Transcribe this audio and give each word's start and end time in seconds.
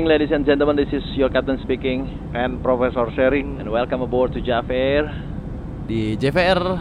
evening, 0.00 0.16
ladies 0.16 0.32
and 0.32 0.48
gentlemen. 0.48 0.80
This 0.80 0.96
is 0.96 1.04
your 1.12 1.28
captain 1.28 1.60
speaking, 1.60 2.08
and 2.32 2.64
Profesor 2.64 3.04
Sharing 3.12 3.60
and 3.60 3.68
welcome 3.68 4.00
aboard 4.00 4.32
to 4.32 4.40
Air 4.72 5.12
di 5.84 6.16
JVR 6.16 6.80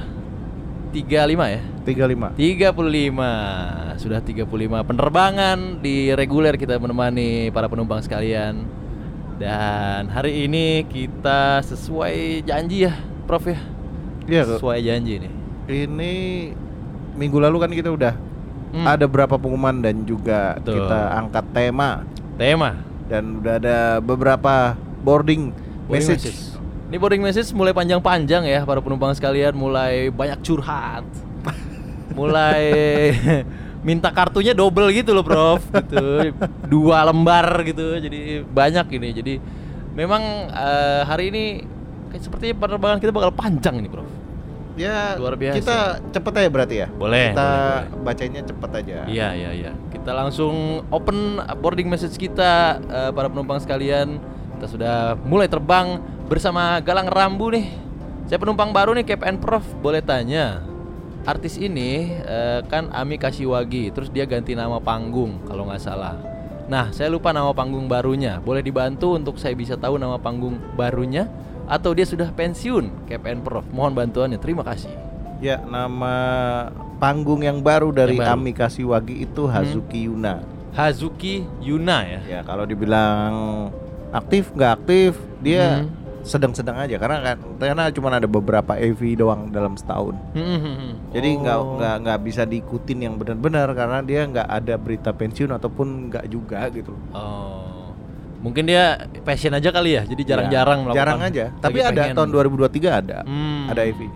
35 0.95 1.35
ya. 1.51 1.59
35 1.83 2.39
35 2.39 3.99
sudah 3.99 4.23
35 4.23 4.87
penerbangan 4.87 5.83
di 5.83 6.15
reguler 6.15 6.55
kita 6.55 6.79
menemani 6.79 7.51
para 7.51 7.67
penumpang 7.67 7.99
sekalian. 7.99 8.63
Dan 9.35 10.07
hari 10.15 10.47
ini 10.47 10.87
kita 10.87 11.59
sesuai 11.59 12.47
janji 12.47 12.87
ya, 12.87 12.95
Prof 13.27 13.43
ya. 13.51 13.59
Iya 14.31 14.47
kok. 14.47 14.63
Sesuai 14.63 14.79
janji 14.79 15.19
nih. 15.27 15.31
Ini 15.67 16.13
minggu 17.19 17.35
lalu 17.35 17.67
kan 17.67 17.71
kita 17.75 17.91
udah 17.91 18.15
Hmm. 18.69 18.85
ada 18.85 19.09
berapa 19.09 19.35
pengumuman 19.35 19.81
dan 19.83 20.05
juga 20.07 20.55
Betul. 20.61 20.85
kita 20.87 20.99
angkat 21.19 21.45
tema 21.57 22.05
Tema 22.37 22.88
dan 23.09 23.41
udah 23.41 23.57
ada 23.57 23.77
beberapa 23.99 24.77
boarding, 25.01 25.49
boarding 25.89 26.07
message. 26.07 26.53
Ini 26.89 26.97
boarding 26.97 27.21
message 27.25 27.49
mulai 27.57 27.73
panjang-panjang 27.73 28.45
ya 28.45 28.61
para 28.63 28.79
penumpang 28.79 29.11
sekalian, 29.17 29.57
mulai 29.57 30.13
banyak 30.13 30.37
curhat. 30.45 31.05
mulai 32.17 32.61
minta 33.87 34.13
kartunya 34.13 34.53
double 34.53 34.93
gitu 34.93 35.17
loh, 35.17 35.25
Prof. 35.25 35.65
gitu. 35.73 36.33
Dua 36.69 37.01
lembar 37.09 37.65
gitu. 37.65 37.97
Jadi 37.97 38.45
banyak 38.45 38.85
ini. 38.93 39.09
Jadi 39.13 39.33
memang 39.97 40.21
eh, 40.53 41.01
hari 41.09 41.33
ini 41.33 41.43
kayak 42.13 42.21
sepertinya 42.25 42.55
penerbangan 42.61 42.97
kita 43.01 43.11
bakal 43.13 43.33
panjang 43.33 43.81
ini, 43.81 43.89
Prof. 43.89 44.18
Ya 44.79 45.19
Luar 45.19 45.35
biasa. 45.35 45.59
kita 45.59 45.77
cepet 46.15 46.33
aja 46.39 46.49
berarti 46.49 46.75
ya. 46.79 46.87
Boleh, 46.87 47.35
Kita 47.35 47.51
boleh, 47.51 48.03
bacanya 48.07 48.41
cepet 48.47 48.71
aja. 48.79 48.97
Iya, 49.11 49.27
iya, 49.35 49.51
iya. 49.51 49.71
Kita 49.91 50.15
langsung 50.15 50.87
open 50.87 51.43
boarding 51.59 51.91
message 51.91 52.15
kita 52.15 52.79
eh, 52.79 53.11
para 53.11 53.27
penumpang 53.27 53.59
sekalian. 53.59 54.23
Kita 54.55 54.65
sudah 54.71 54.95
mulai 55.27 55.51
terbang 55.51 55.99
bersama 56.31 56.79
Galang 56.79 57.11
Rambu 57.11 57.51
nih. 57.51 57.67
Saya 58.31 58.39
penumpang 58.39 58.71
baru 58.71 58.95
nih 58.95 59.03
KPN 59.03 59.43
Prof. 59.43 59.67
Boleh 59.83 59.99
tanya. 59.99 60.63
Artis 61.27 61.59
ini 61.59 62.15
eh, 62.15 62.63
kan 62.71 62.87
Ami 62.95 63.19
Kashiwagi, 63.19 63.91
terus 63.91 64.07
dia 64.07 64.23
ganti 64.23 64.55
nama 64.55 64.79
panggung 64.79 65.43
kalau 65.43 65.67
nggak 65.67 65.83
salah. 65.83 66.15
Nah, 66.71 66.93
saya 66.95 67.11
lupa 67.11 67.35
nama 67.35 67.51
panggung 67.51 67.91
barunya. 67.91 68.39
Boleh 68.39 68.63
dibantu 68.63 69.19
untuk 69.19 69.35
saya 69.35 69.57
bisa 69.57 69.75
tahu 69.75 69.99
nama 69.99 70.15
panggung 70.15 70.55
barunya 70.79 71.27
atau 71.69 71.93
dia 71.93 72.03
sudah 72.03 72.33
pensiun 72.33 73.05
KPN 73.05 73.45
Prof. 73.45 73.63
Mohon 73.69 73.93
bantuannya. 74.03 74.41
Terima 74.41 74.65
kasih. 74.65 74.89
Ya 75.39 75.61
nama 75.61 76.13
panggung 76.99 77.45
yang 77.45 77.61
baru 77.61 77.93
dari 77.93 78.17
Yang 78.17 78.25
baru. 78.27 78.33
Ami 78.35 78.51
Kashiwagi 78.51 79.15
itu 79.23 79.47
Hazuki 79.47 80.09
Yuna. 80.09 80.43
Hazuki 80.75 81.45
Yuna 81.61 82.03
ya. 82.03 82.19
Ya 82.27 82.39
kalau 82.43 82.65
dibilang 82.65 83.69
aktif 84.09 84.49
nggak 84.51 84.71
aktif 84.75 85.13
dia 85.39 85.85
Hmm. 85.85 85.95
sedang-sedang 86.19 86.75
aja 86.75 86.99
karena 86.99 87.23
kan 87.23 87.37
karena 87.55 87.83
cuma 87.95 88.11
ada 88.11 88.27
beberapa 88.27 88.75
EV 88.75 89.15
doang 89.15 89.47
dalam 89.49 89.79
setahun. 89.79 90.17
Hmm. 90.35 90.99
Jadi 91.15 91.29
nggak 91.39 91.57
Oh. 91.57 91.79
nggak 91.79 91.95
nggak 92.03 92.19
bisa 92.21 92.43
diikutin 92.43 92.99
yang 92.99 93.15
benar-benar 93.15 93.71
karena 93.71 94.03
dia 94.03 94.27
nggak 94.27 94.43
ada 94.45 94.75
berita 94.75 95.15
pensiun 95.15 95.55
ataupun 95.55 96.11
nggak 96.11 96.25
juga 96.27 96.67
gitu. 96.73 96.91
Oh. 97.15 97.68
Mungkin 98.39 98.63
dia 98.63 98.83
passion 99.21 99.51
aja 99.51 99.69
kali 99.69 99.93
ya. 99.93 100.03
Jadi 100.03 100.23
jarang-jarang 100.23 100.77
Ya, 100.77 100.83
melakukan. 100.85 100.99
jarang 100.99 101.19
aja. 101.21 101.45
Tapi 101.55 101.77
ada 101.79 101.91
pengen. 102.01 102.15
tahun 102.15 102.29
2023 102.31 102.89
ada 102.89 103.17
Hmm. 103.23 103.67
ada 103.67 103.81
EV. 103.83 104.07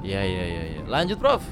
Iya 0.00 0.20
iya 0.20 0.44
iya 0.44 0.62
iya. 0.68 0.80
Lanjut 0.84 1.16
Prof. 1.16 1.42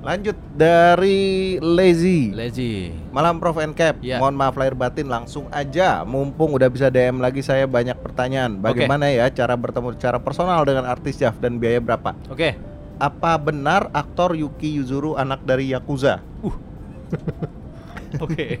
Lanjut 0.00 0.32
dari 0.54 1.20
Lazy. 1.58 2.32
Lazy. 2.32 2.88
Malam 3.10 3.36
Prof 3.36 3.56
and 3.58 3.72
Cap. 3.72 4.00
Ya. 4.00 4.16
Mohon 4.16 4.34
maaf 4.34 4.56
lahir 4.56 4.72
batin 4.72 5.04
langsung 5.06 5.44
aja. 5.50 6.00
Mumpung 6.02 6.52
udah 6.52 6.68
bisa 6.68 6.88
DM 6.88 7.16
lagi 7.16 7.40
saya 7.40 7.64
banyak 7.64 7.96
pertanyaan. 7.98 8.56
Bagaimana 8.58 9.08
ya 9.08 9.28
cara 9.28 9.52
bertemu 9.54 9.92
secara 9.92 10.16
personal 10.16 10.64
dengan 10.64 10.84
artis 10.84 11.16
Jaf 11.16 11.36
dan 11.36 11.56
biaya 11.56 11.78
berapa? 11.78 12.16
Oke. 12.28 12.56
Apa 12.96 13.36
benar 13.36 13.88
aktor 13.90 14.32
Yuki 14.32 14.72
Yuzuru 14.74 15.16
anak 15.16 15.44
dari 15.44 15.68
Yakuza? 15.68 16.24
Oke. 18.18 18.58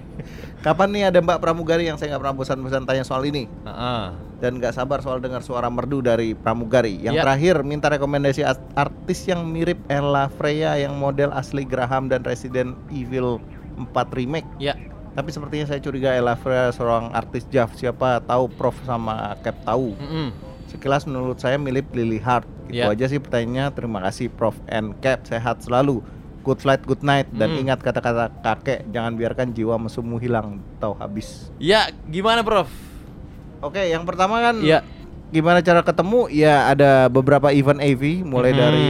Kapan 0.60 0.88
nih 0.90 1.02
ada 1.06 1.18
Mbak 1.18 1.38
Pramugari 1.38 1.84
yang 1.84 1.96
saya 1.96 2.12
nggak 2.12 2.22
pernah 2.22 2.36
bosan-bosan 2.36 2.84
tanya 2.84 3.02
soal 3.02 3.24
ini 3.24 3.50
Heeh. 3.60 4.04
dan 4.38 4.52
nggak 4.54 4.70
sabar 4.70 5.00
soal 5.00 5.18
dengar 5.18 5.40
suara 5.40 5.66
merdu 5.66 5.98
dari 5.98 6.32
Pramugari. 6.32 7.00
Yang 7.00 7.14
Ya. 7.16 7.22
terakhir 7.24 7.54
minta 7.60 7.88
rekomendasi 7.88 8.42
as- 8.42 8.62
artis 8.74 9.24
yang 9.24 9.42
mirip 9.44 9.80
Ella 9.86 10.30
Freya 10.30 10.76
yang 10.76 10.94
model 10.94 11.32
asli 11.32 11.62
Graham 11.62 12.06
dan 12.06 12.22
Resident 12.22 12.78
Evil 12.88 13.42
4 13.76 13.90
remake. 14.12 14.46
Ya. 14.58 14.78
Tapi 15.10 15.28
sepertinya 15.28 15.66
saya 15.66 15.80
curiga 15.80 16.14
Ella 16.14 16.34
Freya 16.34 16.70
seorang 16.70 17.10
artis 17.10 17.42
Jav. 17.48 17.74
Siapa 17.74 18.22
tahu 18.22 18.46
Prof 18.48 18.78
sama 18.84 19.34
Cap 19.40 19.58
tahu. 19.64 19.96
Mm-mm. 19.96 20.30
Sekilas 20.66 21.02
menurut 21.02 21.34
saya 21.36 21.58
mirip 21.58 21.90
Lily 21.90 22.16
Hart. 22.16 22.46
Gitu 22.64 22.78
Ya. 22.78 22.86
aja 22.86 23.10
sih 23.10 23.18
pertanyaannya. 23.18 23.74
Terima 23.74 23.98
kasih 24.00 24.30
Prof 24.30 24.54
and 24.68 24.94
Cap. 25.00 25.26
Sehat 25.26 25.58
selalu. 25.60 25.98
Good 26.40 26.58
flight, 26.58 26.82
good 26.82 27.00
night. 27.00 27.28
Dan 27.28 27.52
Hmm. 27.52 27.62
ingat 27.62 27.78
kata-kata 27.78 28.32
kakek, 28.40 28.88
jangan 28.88 29.12
biarkan 29.12 29.52
jiwa 29.52 29.76
mesummu 29.76 30.16
hilang 30.16 30.58
atau 30.78 30.96
habis. 30.96 31.52
Ya, 31.56 31.92
gimana 32.04 32.40
Prof? 32.40 32.68
Oke, 33.60 33.84
yang 33.84 34.08
pertama 34.08 34.40
kan 34.40 34.56
Ya. 34.58 34.80
gimana 35.28 35.60
cara 35.60 35.84
ketemu? 35.84 36.32
Ya 36.32 36.64
ada 36.66 37.06
beberapa 37.06 37.52
event 37.52 37.76
AV 37.78 38.24
mulai 38.24 38.50
Mhm. 38.50 38.58
dari 38.58 38.88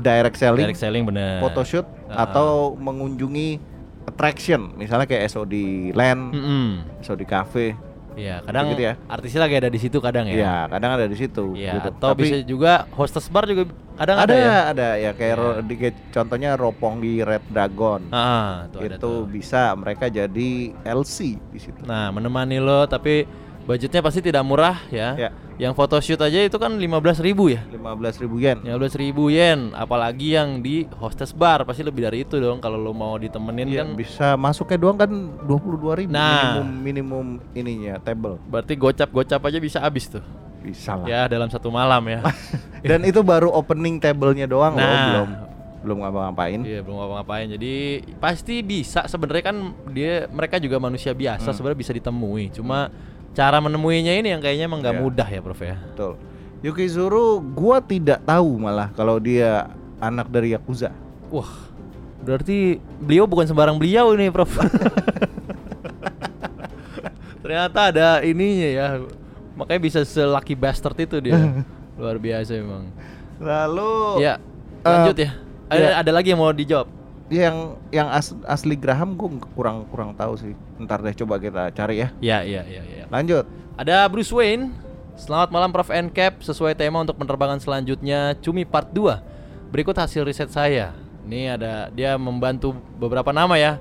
direct 0.00 0.36
selling, 0.36 0.64
Direct 0.66 0.80
selling 0.80 1.04
bener. 1.04 1.44
photoshoot 1.44 1.84
Ah. 2.08 2.24
atau 2.24 2.72
mengunjungi 2.74 3.60
attraction, 4.02 4.72
misalnya 4.74 5.04
kayak 5.04 5.28
SOD 5.28 5.54
Land, 5.92 6.32
Mm-mm. 6.32 6.68
SOD 6.98 7.22
Cafe. 7.22 7.76
Iya, 8.12 8.42
kadang 8.42 8.64
Gitu 8.70 8.82
ya. 8.82 8.94
artisnya 9.06 9.40
lagi 9.40 9.54
ada 9.56 9.68
di 9.68 9.78
situ 9.78 9.98
kadang 9.98 10.26
ya. 10.26 10.34
Ya, 10.34 10.56
kadang 10.66 10.90
ada 10.94 11.06
di 11.06 11.14
situ. 11.14 11.54
Iya, 11.54 11.78
gitu. 11.78 11.88
atau 11.94 12.10
Tapi 12.12 12.22
bisa 12.22 12.36
juga 12.42 12.72
hostess 12.90 13.26
bar 13.26 13.44
juga 13.44 13.68
kadang 13.94 14.16
ada, 14.18 14.24
ada, 14.24 14.34
ya. 14.34 14.58
ada 14.68 14.88
ya 14.96 15.10
kayak 15.12 15.30
Iya. 15.30 15.40
ro- 15.40 15.60
di, 15.62 15.74
contohnya 16.10 16.50
Roppongi 16.54 17.14
Red 17.20 17.44
Dragon. 17.46 18.00
Ah, 18.10 18.66
ada 18.66 18.82
itu 18.82 18.98
tuh. 18.98 19.24
bisa 19.24 19.72
mereka 19.74 20.06
jadi 20.06 20.50
LC 20.80 21.16
di 21.38 21.58
situ. 21.58 21.80
Nah, 21.82 22.10
menemani 22.10 22.58
lo 22.58 22.84
tapi 22.84 23.24
budgetnya 23.70 24.02
pasti 24.02 24.18
tidak 24.18 24.42
murah 24.42 24.82
ya. 24.90 25.14
Ya. 25.14 25.30
Yang 25.60 25.76
photoshoot 25.76 26.18
aja 26.18 26.40
itu 26.40 26.56
kan 26.56 26.74
15.000 26.74 27.20
ribu 27.22 27.52
ya. 27.52 27.60
15.000 27.68 28.26
yen. 28.40 28.58
15 28.64 28.96
ribu 28.96 29.28
yen, 29.28 29.70
apalagi 29.70 30.32
yang 30.32 30.58
di 30.58 30.88
hostess 30.96 31.30
bar 31.30 31.62
pasti 31.62 31.84
lebih 31.84 32.02
dari 32.02 32.24
itu 32.24 32.34
dong 32.34 32.58
kalau 32.58 32.74
lo 32.74 32.90
mau 32.90 33.14
ditemenin 33.14 33.68
Iya, 33.68 33.84
kan. 33.84 33.88
bisa 33.94 34.26
masuknya 34.34 34.78
doang 34.80 34.96
kan 34.96 35.10
22.000 35.44 36.08
Nah. 36.08 36.58
minimum 36.58 36.66
minimum 36.80 37.26
ininya 37.52 38.00
table. 38.00 38.40
Berarti 38.42 38.74
gocap-gocap 38.74 39.38
aja 39.38 39.58
bisa 39.60 39.78
habis 39.78 40.08
tuh. 40.08 40.24
Bisa 40.60 40.96
lah. 40.96 41.06
Ya 41.06 41.20
dalam 41.26 41.46
satu 41.46 41.68
malam 41.68 42.02
ya. 42.04 42.24
Dan 42.82 43.04
itu 43.04 43.20
baru 43.20 43.52
opening 43.52 43.96
table-nya 43.96 44.48
doang 44.48 44.74
loh, 44.74 44.82
Nah. 44.82 45.04
belum 45.06 45.30
belum 45.80 45.96
ngapa-ngapain. 45.98 46.60
Iya 46.60 46.80
belum 46.80 46.96
ngapa-ngapain. 46.98 47.46
Jadi 47.52 47.74
pasti 48.16 48.60
bisa 48.60 49.04
sebenarnya 49.04 49.44
kan 49.46 49.56
dia 49.88 50.24
mereka 50.26 50.56
juga 50.56 50.76
manusia 50.76 51.12
biasa 51.12 51.48
Hmm. 51.48 51.56
sebenarnya 51.56 51.78
bisa 51.78 51.92
ditemui. 51.92 52.52
Cuma 52.52 52.88
cara 53.40 53.56
menemuinya 53.56 54.12
ini 54.12 54.36
yang 54.36 54.44
kayaknya 54.44 54.68
emang 54.68 54.84
nggak 54.84 54.96
Iya. 54.96 55.02
mudah 55.02 55.24
ya 55.24 55.40
Prof 55.40 55.60
ya. 55.64 55.80
Betul. 55.80 56.12
Yukizuru 56.60 57.40
gua 57.40 57.80
tidak 57.80 58.20
tahu 58.20 58.60
malah 58.60 58.92
kalau 58.92 59.16
dia 59.16 59.72
anak 59.96 60.28
dari 60.28 60.52
Yakuza. 60.52 60.92
Wah. 61.32 61.48
Berarti 62.20 62.76
beliau 63.00 63.24
bukan 63.24 63.48
sembarang 63.48 63.80
beliau 63.80 64.12
ini 64.12 64.28
Prof. 64.28 64.60
Ternyata 67.42 67.80
ada 67.90 68.08
ininya 68.20 68.68
ya. 68.68 68.86
Makanya 69.56 69.80
bisa 69.80 70.00
selaki 70.04 70.52
bastard 70.52 71.00
itu 71.00 71.16
dia. 71.18 71.36
Luar 72.00 72.20
biasa 72.20 72.52
emang. 72.56 72.92
Lalu 73.40 74.20
Ya, 74.20 74.36
lanjut 74.84 75.16
eh, 75.16 75.24
ya. 75.24 75.30
Ada, 75.70 75.80
ya. 75.80 75.92
ada 76.04 76.10
lagi 76.12 76.28
yang 76.28 76.40
mau 76.40 76.52
dijawab? 76.52 76.88
Yang 77.30 77.78
yang 77.94 78.10
as- 78.10 78.36
asli 78.44 78.74
Graham 78.74 79.14
gue 79.14 79.38
kurang 79.54 79.86
kurang 79.88 80.12
tahu 80.18 80.34
sih. 80.36 80.52
Ntar 80.82 81.00
deh 81.00 81.14
coba 81.14 81.38
kita 81.38 81.70
cari 81.70 82.02
ya. 82.02 82.08
Ya, 82.18 82.38
ya, 82.42 82.66
ya, 82.66 82.82
ya. 82.82 83.04
Lanjut. 83.08 83.46
Ada 83.78 84.04
Bruce 84.10 84.34
Wayne. 84.34 84.74
Selamat 85.14 85.48
malam 85.54 85.70
Prof 85.70 85.88
and 85.94 86.10
Cap. 86.10 86.42
Sesuai 86.42 86.74
tema 86.74 87.00
untuk 87.00 87.16
penerbangan 87.16 87.62
selanjutnya 87.62 88.34
Cumi 88.42 88.66
Part 88.66 88.90
2. 88.92 89.70
Berikut 89.70 89.94
hasil 89.94 90.26
riset 90.26 90.50
saya. 90.50 90.92
Ini 91.24 91.54
ada 91.54 91.88
dia 91.94 92.18
membantu 92.18 92.74
beberapa 92.98 93.30
nama 93.30 93.54
ya. 93.54 93.78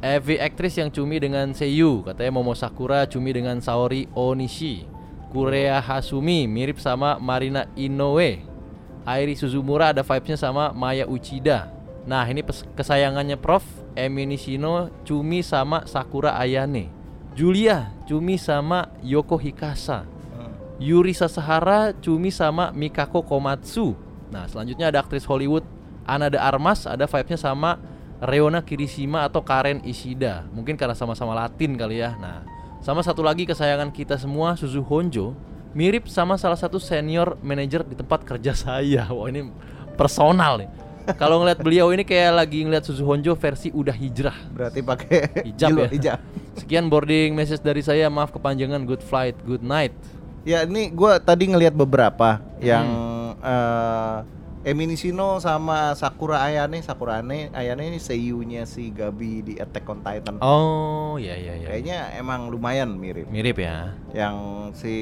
Evi 0.00 0.40
aktris 0.40 0.80
yang 0.80 0.88
cumi 0.88 1.20
dengan 1.20 1.52
Seiyu, 1.52 2.00
katanya 2.00 2.32
Momo 2.32 2.56
Sakura 2.56 3.04
cumi 3.04 3.36
dengan 3.36 3.60
Saori 3.60 4.08
Onishi. 4.16 4.88
Kurea 5.28 5.76
Hasumi 5.76 6.48
mirip 6.48 6.80
sama 6.80 7.20
Marina 7.20 7.68
Inoue. 7.76 8.40
Airi 9.04 9.36
Suzumura 9.36 9.92
ada 9.92 10.00
vibes-nya 10.00 10.40
sama 10.40 10.72
Maya 10.72 11.04
Uchida. 11.04 11.68
Nah, 12.08 12.24
ini 12.28 12.44
kesayangannya 12.76 13.36
Prof. 13.36 13.64
Emi 13.98 14.22
Nishino 14.24 14.88
Cumi 15.02 15.42
sama 15.42 15.84
Sakura 15.84 16.38
Ayane. 16.38 16.88
Julia 17.34 17.90
Cumi 18.06 18.38
sama 18.38 18.90
Yoko 19.02 19.36
Hikasa. 19.36 20.06
Yuri 20.80 21.12
Sasahara 21.12 21.92
Cumi 22.00 22.32
sama 22.32 22.72
Mikako 22.72 23.20
Komatsu. 23.20 23.92
Nah, 24.32 24.48
selanjutnya 24.48 24.88
ada 24.88 25.04
aktris 25.04 25.28
Hollywood 25.28 25.66
Ana 26.08 26.32
de 26.32 26.40
Armas 26.40 26.88
ada 26.88 27.04
vibes-nya 27.04 27.36
sama 27.36 27.76
Reona 28.18 28.64
Kirishima 28.64 29.28
atau 29.28 29.44
Karen 29.44 29.84
Ishida. 29.84 30.48
Mungkin 30.50 30.80
karena 30.80 30.96
sama-sama 30.96 31.36
Latin 31.36 31.76
kali 31.76 32.00
ya. 32.00 32.16
Nah, 32.16 32.42
sama 32.80 33.04
satu 33.04 33.20
lagi 33.20 33.44
kesayangan 33.44 33.92
kita 33.92 34.16
semua 34.16 34.56
Suzu 34.56 34.80
Honjo 34.80 35.36
mirip 35.70 36.10
sama 36.10 36.34
salah 36.34 36.58
satu 36.58 36.82
senior 36.82 37.38
manajer 37.44 37.86
di 37.86 37.94
tempat 37.94 38.24
kerja 38.24 38.56
saya. 38.64 39.06
Wah, 39.12 39.28
ini 39.28 39.52
personal 39.94 40.64
nih. 40.64 40.70
Kalau 41.14 41.40
ngeliat 41.40 41.58
beliau 41.58 41.90
ini 41.90 42.02
kayak 42.02 42.32
lagi 42.36 42.62
ngeliat 42.62 42.82
Suzu 42.82 43.02
Honjo 43.02 43.34
versi 43.34 43.70
udah 43.70 43.92
hijrah. 43.92 44.36
Berarti 44.50 44.80
pakai 44.80 45.46
Hijab 45.46 45.68
ya. 45.76 45.88
hijab. 45.88 46.18
Sekian 46.54 46.86
boarding 46.86 47.32
message 47.32 47.60
dari 47.60 47.80
saya. 47.80 48.06
Maaf 48.06 48.30
kepanjangan. 48.30 48.82
Good 48.82 49.00
flight, 49.00 49.34
good 49.42 49.60
night. 49.60 49.94
Ya 50.42 50.62
ini 50.62 50.88
gua 50.88 51.16
tadi 51.16 51.46
ngelihat 51.46 51.72
beberapa 51.72 52.40
yang 52.58 52.86
Hmm. 52.86 53.32
eh 53.40 54.18
Emi 54.62 54.84
Nishino 54.84 55.40
sama 55.40 55.96
Sakura 55.96 56.44
Ayane, 56.44 56.84
Sakura 56.84 57.16
Ayane, 57.16 57.48
Ayane 57.50 57.88
ini 57.88 57.96
seiyunya 57.96 58.68
si 58.68 58.92
Gabi 58.92 59.40
di 59.40 59.54
Attack 59.56 59.88
on 59.88 60.04
Titan. 60.04 60.36
Oh, 60.38 61.16
iya 61.16 61.32
iya 61.32 61.56
iya. 61.56 61.66
Kayaknya 61.66 61.98
emang 62.14 62.52
lumayan 62.52 62.92
mirip. 62.92 63.24
mirip 63.32 63.56
ya. 63.56 63.96
Yang 64.12 64.36
si 64.76 64.94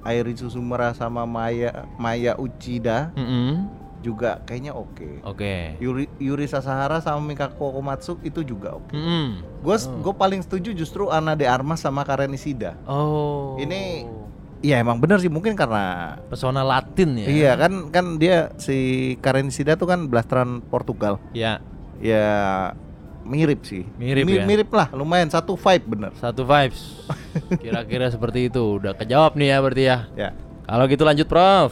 Airi 0.00 0.30
Susumura 0.32 0.94
sama 0.94 1.26
Maya 1.26 1.90
Maya 1.98 2.38
Uchida 2.38 3.10
Mm-mm. 3.18 3.66
Juga 3.98 4.38
kayaknya 4.42 4.72
oke. 4.72 5.22
Oke. 5.22 5.74
Yuri, 5.78 6.06
Yuri 6.16 6.46
Sasahara 6.46 6.98
sama 6.98 7.18
Mikako 7.20 7.74
Komatsu 7.74 8.16
itu 8.20 8.40
juga 8.40 8.74
oke. 8.74 8.92
Mm-mm. 8.92 9.42
Gue 9.58 9.74
gue 9.76 10.14
paling 10.14 10.40
setuju 10.40 10.70
justru 10.72 11.06
Ana 11.06 11.32
de 11.32 11.44
Armas 11.44 11.78
sama 11.78 12.02
Karen 12.02 12.30
Ishida. 12.30 12.78
Oh. 12.84 13.58
Ini- 13.58 14.16
Iya 14.58 14.82
emang 14.82 14.98
bener 14.98 15.22
sih 15.22 15.30
mungkin 15.30 15.54
karena 15.54 16.18
pesona 16.26 16.66
Latin 16.66 17.14
ya. 17.14 17.26
Iya 17.26 17.52
kan 17.54 17.72
kan 17.88 18.18
dia 18.18 18.50
si 18.56 18.74
Karen 19.18 19.46
Ishida 19.46 19.74
tuh 19.74 19.86
kan 19.86 20.06
blasteran 20.06 20.58
Portugal. 20.60 21.22
Ya, 21.30 21.62
Ya 21.98 22.26
mirip 23.22 23.62
sih. 23.62 23.86
Mirip 23.94 24.26
ya? 24.26 24.42
Mirip 24.42 24.70
lah, 24.70 24.90
lumayan 24.90 25.28
satu 25.28 25.54
vibe 25.54 25.86
bener. 25.88 26.10
satu 26.16 26.42
vibes. 26.42 27.06
Kira-kira 27.62 28.10
seperti 28.10 28.50
itu. 28.50 28.82
Udah 28.82 28.94
kejawab 28.94 29.38
nih 29.38 29.46
ya 29.48 29.56
berarti 29.58 29.84
ya. 29.84 29.98
Ya. 30.18 30.30
Kalau 30.66 30.84
gitu 30.86 31.06
lanjut, 31.06 31.26
Prof. 31.26 31.70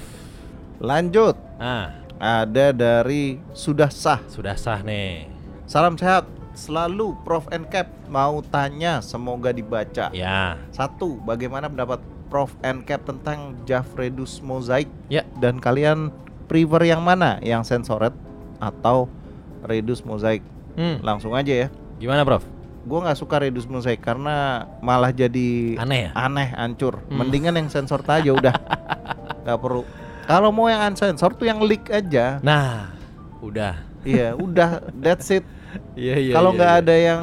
Lanjut. 0.78 1.34
Nah, 1.58 2.05
Ada 2.16 2.72
dari 2.72 3.36
sudah 3.52 3.92
sah. 3.92 4.20
sudah 4.26 4.56
sah 4.56 4.80
nih. 4.80 5.28
Salam 5.68 6.00
sehat 6.00 6.24
selalu 6.56 7.12
Prof 7.20 7.44
and 7.52 7.68
Cap 7.68 7.92
mau 8.08 8.40
tanya 8.40 9.04
semoga 9.04 9.52
dibaca. 9.52 10.08
Ya. 10.10 10.56
Satu, 10.72 11.20
bagaimana 11.20 11.68
pendapat 11.68 12.00
Prof 12.32 12.56
and 12.64 12.88
Cap 12.88 13.04
tentang 13.04 13.52
Jav 13.68 13.84
Redus 13.92 14.40
Mosaic 14.40 14.88
Ya. 15.06 15.28
dan 15.36 15.60
kalian 15.60 16.08
prefer 16.48 16.88
yang 16.88 17.04
mana? 17.04 17.36
Yang 17.44 17.68
sensoret 17.76 18.16
atau 18.56 19.12
Redus 19.60 20.00
Mosaic? 20.00 20.40
Hmm. 20.80 20.96
Langsung 21.04 21.36
aja 21.36 21.52
ya. 21.52 21.68
Gimana, 22.00 22.24
Prof? 22.24 22.44
Gue 22.86 23.02
nggak 23.02 23.18
suka 23.18 23.42
Redus 23.42 23.66
Mosaic 23.66 24.00
karena 24.00 24.64
malah 24.80 25.10
jadi 25.10 25.74
Aneh 25.76 26.08
ya? 26.08 26.10
aneh, 26.16 26.48
hancur. 26.54 27.02
Hmm. 27.10 27.20
Mendingan 27.20 27.58
yang 27.58 27.68
sensor 27.68 28.00
aja 28.06 28.30
udah. 28.32 28.54
Gak 29.46 29.62
perlu. 29.62 29.86
Kalau 30.26 30.50
mau 30.50 30.66
yang 30.66 30.82
unsensor 30.84 31.30
tuh 31.32 31.46
yang 31.46 31.62
leak 31.62 31.86
aja. 31.88 32.42
Nah, 32.42 32.90
udah. 33.38 33.78
Iya, 34.02 34.34
udah. 34.44 34.82
That's 34.98 35.30
it. 35.30 35.46
Iya, 35.94 36.14
iya. 36.18 36.34
Kalau 36.34 36.50
iya, 36.52 36.56
nggak 36.58 36.72
iya. 36.72 36.80
ada 36.82 36.94
yang 36.94 37.22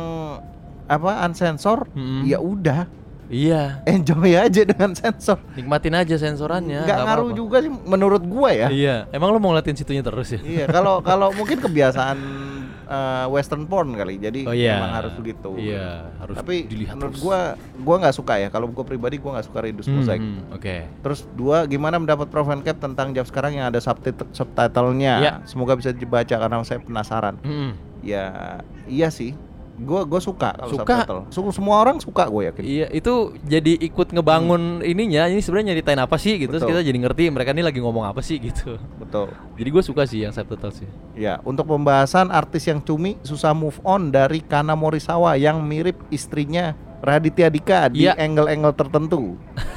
apa 0.84 1.12
unsensor, 1.28 1.88
Mm-mm. 1.92 2.24
ya 2.24 2.40
udah. 2.40 2.88
Iya, 3.34 3.82
Enjoy 3.88 4.36
aja 4.36 4.62
dengan 4.62 4.94
sensor. 4.94 5.40
nikmatin 5.58 5.96
aja 5.96 6.16
sensorannya. 6.20 6.86
nggak 6.86 6.92
nggak 6.92 7.08
ngaruh 7.08 7.28
apa-apa. 7.32 7.40
juga 7.40 7.58
sih 7.66 7.72
menurut 7.72 8.22
gua 8.30 8.50
ya. 8.54 8.68
Iya, 8.70 8.96
emang 9.10 9.34
lo 9.34 9.40
mau 9.42 9.56
ngeliatin 9.56 9.74
situnya 9.74 10.04
terus 10.06 10.38
ya? 10.38 10.40
iya, 10.44 10.66
kalau 10.70 11.02
kalau 11.02 11.32
mungkin 11.34 11.58
kebiasaan 11.58 12.20
eh, 12.86 13.26
western 13.28 13.64
porn 13.64 13.92
kali. 13.92 14.16
Jadi 14.18 14.44
Oh 14.44 14.52
iya. 14.52 14.78
emang 14.78 14.94
harus 14.96 15.14
begitu. 15.14 15.52
Iya, 15.56 16.14
harus 16.18 16.36
Tapi 16.36 16.56
dilihat 16.66 16.96
menurut 16.96 17.14
terus. 17.14 17.24
gua 17.24 17.40
gua 17.78 17.96
nggak 18.00 18.16
suka 18.16 18.34
ya. 18.38 18.48
Kalau 18.48 18.68
gua 18.68 18.84
pribadi 18.84 19.18
gua 19.18 19.38
nggak 19.38 19.48
suka 19.48 19.60
Redus 19.60 19.86
Hmm, 19.86 19.96
Mosaic. 19.98 20.20
hmm, 20.20 20.54
Oke. 20.54 20.76
Terus 21.00 21.20
dua, 21.34 21.64
gimana 21.64 21.96
mendapat 21.96 22.28
Prof 22.28 22.46
Cap 22.62 22.78
tentang 22.78 23.12
Jav 23.12 23.26
sekarang 23.26 23.54
yang 23.54 23.68
ada 23.68 23.78
subtit- 23.78 24.30
subtitlenya? 24.30 25.14
Ya. 25.20 25.34
Semoga 25.44 25.74
bisa 25.74 25.90
dibaca 25.90 26.36
karena 26.36 26.58
saya 26.62 26.80
penasaran. 26.80 27.36
Hmm. 27.40 27.74
Ya, 28.00 28.60
iya 28.84 29.08
sih. 29.08 29.32
Gua 29.76 30.06
gua 30.06 30.22
suka 30.22 30.54
kalau 30.54 30.70
Suka. 30.70 31.02
subtitle. 31.02 31.22
Su- 31.28 31.50
semua 31.52 31.76
orang 31.78 31.98
suka 31.98 32.26
gue 32.26 32.46
yakin. 32.46 32.62
Iya, 32.62 32.88
itu 32.90 33.14
jadi 33.42 33.74
ikut 33.82 34.06
ngebangun 34.08 34.80
ininya. 34.80 35.26
Ini 35.26 35.42
sebenarnya 35.42 35.74
nyeritain 35.74 35.98
apa 35.98 36.14
sih 36.16 36.38
gitu. 36.38 36.52
Terus 36.52 36.62
Hmm. 36.62 36.72
Kita 36.72 36.82
jadi 36.84 37.00
ngerti 37.00 37.24
mereka 37.28 37.52
ini 37.52 37.62
lagi 37.62 37.80
ngomong 37.80 38.06
apa 38.06 38.20
sih 38.20 38.38
gitu. 38.40 38.78
Betul. 38.96 39.34
Jadi 39.56 39.70
gue 39.70 39.82
suka 39.82 40.06
sih 40.06 40.22
yang 40.22 40.30
subtitle 40.30 40.70
sih. 40.70 40.86
Ya, 41.14 41.42
untuk 41.42 41.66
pembahasan 41.66 42.30
artis 42.30 42.64
yang 42.64 42.80
cumi 42.80 43.18
susah 43.20 43.52
move 43.52 43.82
on 43.82 44.08
dari 44.08 44.40
Kana 44.40 44.74
Morisawa 44.74 45.34
yang 45.36 45.58
mirip 45.60 45.98
istrinya 46.08 46.72
Raditya 47.00 47.50
Dika 47.50 47.90
di 47.90 48.06
Iya. 48.06 48.14
angle-angle 48.16 48.74
tertentu. 48.74 49.36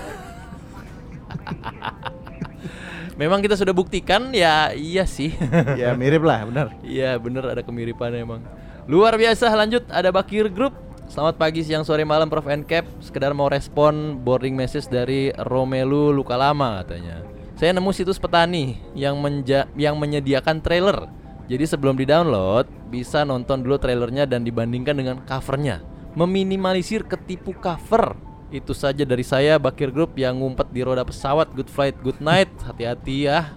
Memang 3.17 3.41
kita 3.41 3.57
sudah 3.57 3.73
buktikan 3.73 4.29
ya 4.31 4.71
iya 4.71 5.09
sih. 5.09 5.33
ya 5.75 5.97
mirip 5.97 6.21
lah, 6.21 6.45
benar. 6.45 6.67
Iya 6.83 7.17
bener 7.17 7.49
ada 7.49 7.65
kemiripan 7.65 8.13
emang 8.13 8.45
Luar 8.87 9.19
biasa 9.19 9.51
lanjut. 9.51 9.83
Ada 9.91 10.15
Bakir 10.15 10.47
Group. 10.47 10.71
Selamat 11.11 11.35
pagi, 11.35 11.67
siang, 11.67 11.83
sore, 11.83 12.07
malam 12.07 12.31
Prof. 12.31 12.47
Cap 12.71 12.87
Sekedar 13.03 13.35
mau 13.35 13.51
respon 13.51 14.15
boarding 14.23 14.55
message 14.55 14.87
dari 14.87 15.35
Romelu 15.35 16.15
Luka 16.15 16.39
Lama 16.39 16.87
katanya. 16.87 17.27
Saya 17.59 17.75
nemu 17.75 17.91
situs 17.91 18.23
petani 18.23 18.79
yang 18.95 19.19
menja 19.19 19.67
yang 19.75 19.99
menyediakan 19.99 20.63
trailer. 20.63 21.11
Jadi 21.51 21.67
sebelum 21.67 21.99
di-download 21.99 22.71
bisa 22.87 23.27
nonton 23.27 23.67
dulu 23.67 23.75
trailernya 23.75 24.23
dan 24.23 24.47
dibandingkan 24.47 24.95
dengan 24.95 25.19
covernya. 25.27 25.83
Meminimalisir 26.15 27.11
ketipu 27.11 27.59
cover. 27.59 28.15
Itu 28.55 28.71
saja 28.71 29.03
dari 29.03 29.27
saya 29.27 29.59
Bakir 29.59 29.91
Group 29.91 30.15
yang 30.15 30.39
ngumpet 30.39 30.71
di 30.71 30.87
roda 30.87 31.03
pesawat. 31.03 31.51
Good 31.59 31.75
flight, 31.75 31.99
good 32.07 32.23
night. 32.23 32.51
Hati-hati 32.63 33.27
ya 33.27 33.51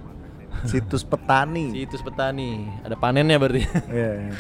Situs 0.66 1.08
petani. 1.08 1.72
Situs 1.72 2.02
petani. 2.04 2.68
Ada 2.84 2.98
panennya 3.00 3.40
berarti. 3.40 3.64
Iya, 3.88 4.12
iya. 4.28 4.34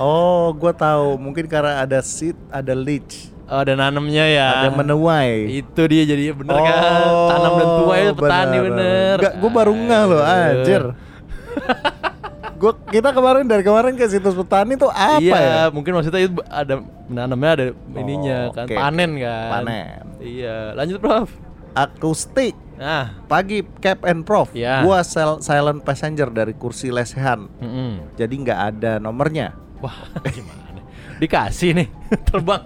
Oh, 0.00 0.56
gua 0.56 0.72
tahu. 0.72 1.20
Mungkin 1.20 1.44
karena 1.44 1.84
ada 1.84 2.00
seed, 2.00 2.32
ada 2.48 2.72
leach, 2.72 3.28
Oh, 3.44 3.60
ada 3.60 3.74
nanemnya 3.74 4.24
ya. 4.24 4.48
ada 4.64 4.70
menuai. 4.72 5.60
Itu 5.60 5.82
dia 5.84 6.06
jadi 6.06 6.32
bener 6.32 6.54
kan. 6.54 7.02
Tanam 7.28 7.52
dan 7.58 7.68
tuai 7.82 8.00
itu 8.06 8.14
petani 8.16 8.56
bener. 8.62 9.16
Enggak, 9.20 9.34
gua 9.36 9.50
baru 9.52 9.72
ngeh 9.76 10.02
loh, 10.06 10.22
anjir. 10.22 10.82
gua 12.60 12.72
kita 12.88 13.10
kemarin 13.10 13.44
dari 13.44 13.64
kemarin 13.64 13.96
ke 13.96 14.04
situs 14.06 14.36
petani 14.36 14.76
tuh 14.76 14.92
apa 14.92 15.16
iya, 15.16 15.40
ya? 15.40 15.62
mungkin 15.72 15.96
maksudnya 15.96 16.28
itu 16.28 16.44
ada 16.44 16.84
nanamnya 17.08 17.50
ada 17.56 17.64
ininya 17.96 18.52
kan 18.52 18.68
oke, 18.68 18.76
panen 18.76 19.10
kan. 19.16 19.48
Panen. 19.50 20.02
Iya, 20.20 20.76
lanjut 20.76 21.00
Prof. 21.00 21.28
Akustik. 21.72 22.52
Nah, 22.76 23.12
Pagi 23.26 23.64
Cap 23.80 24.04
and 24.04 24.24
Prof. 24.24 24.52
Ya. 24.52 24.84
Gua 24.84 25.00
sel- 25.00 25.40
silent 25.40 25.80
passenger 25.82 26.28
dari 26.28 26.52
kursi 26.52 26.92
lesehan. 26.92 27.48
mm-mm. 27.58 28.16
Jadi 28.16 28.34
nggak 28.40 28.60
ada 28.76 28.92
nomornya. 29.00 29.56
Wah, 29.80 29.96
gimana? 30.26 30.80
Dikasih 31.16 31.70
nih 31.74 31.88
terbang. 32.28 32.64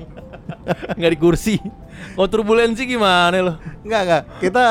Nggak 0.94 1.10
di 1.10 1.18
kursi. 1.18 1.54
Kalau 2.14 2.26
turbulensi 2.26 2.84
gimana 2.84 3.34
lo? 3.36 3.54
Nggak 3.80 4.02
nggak. 4.02 4.22
Kita 4.40 4.64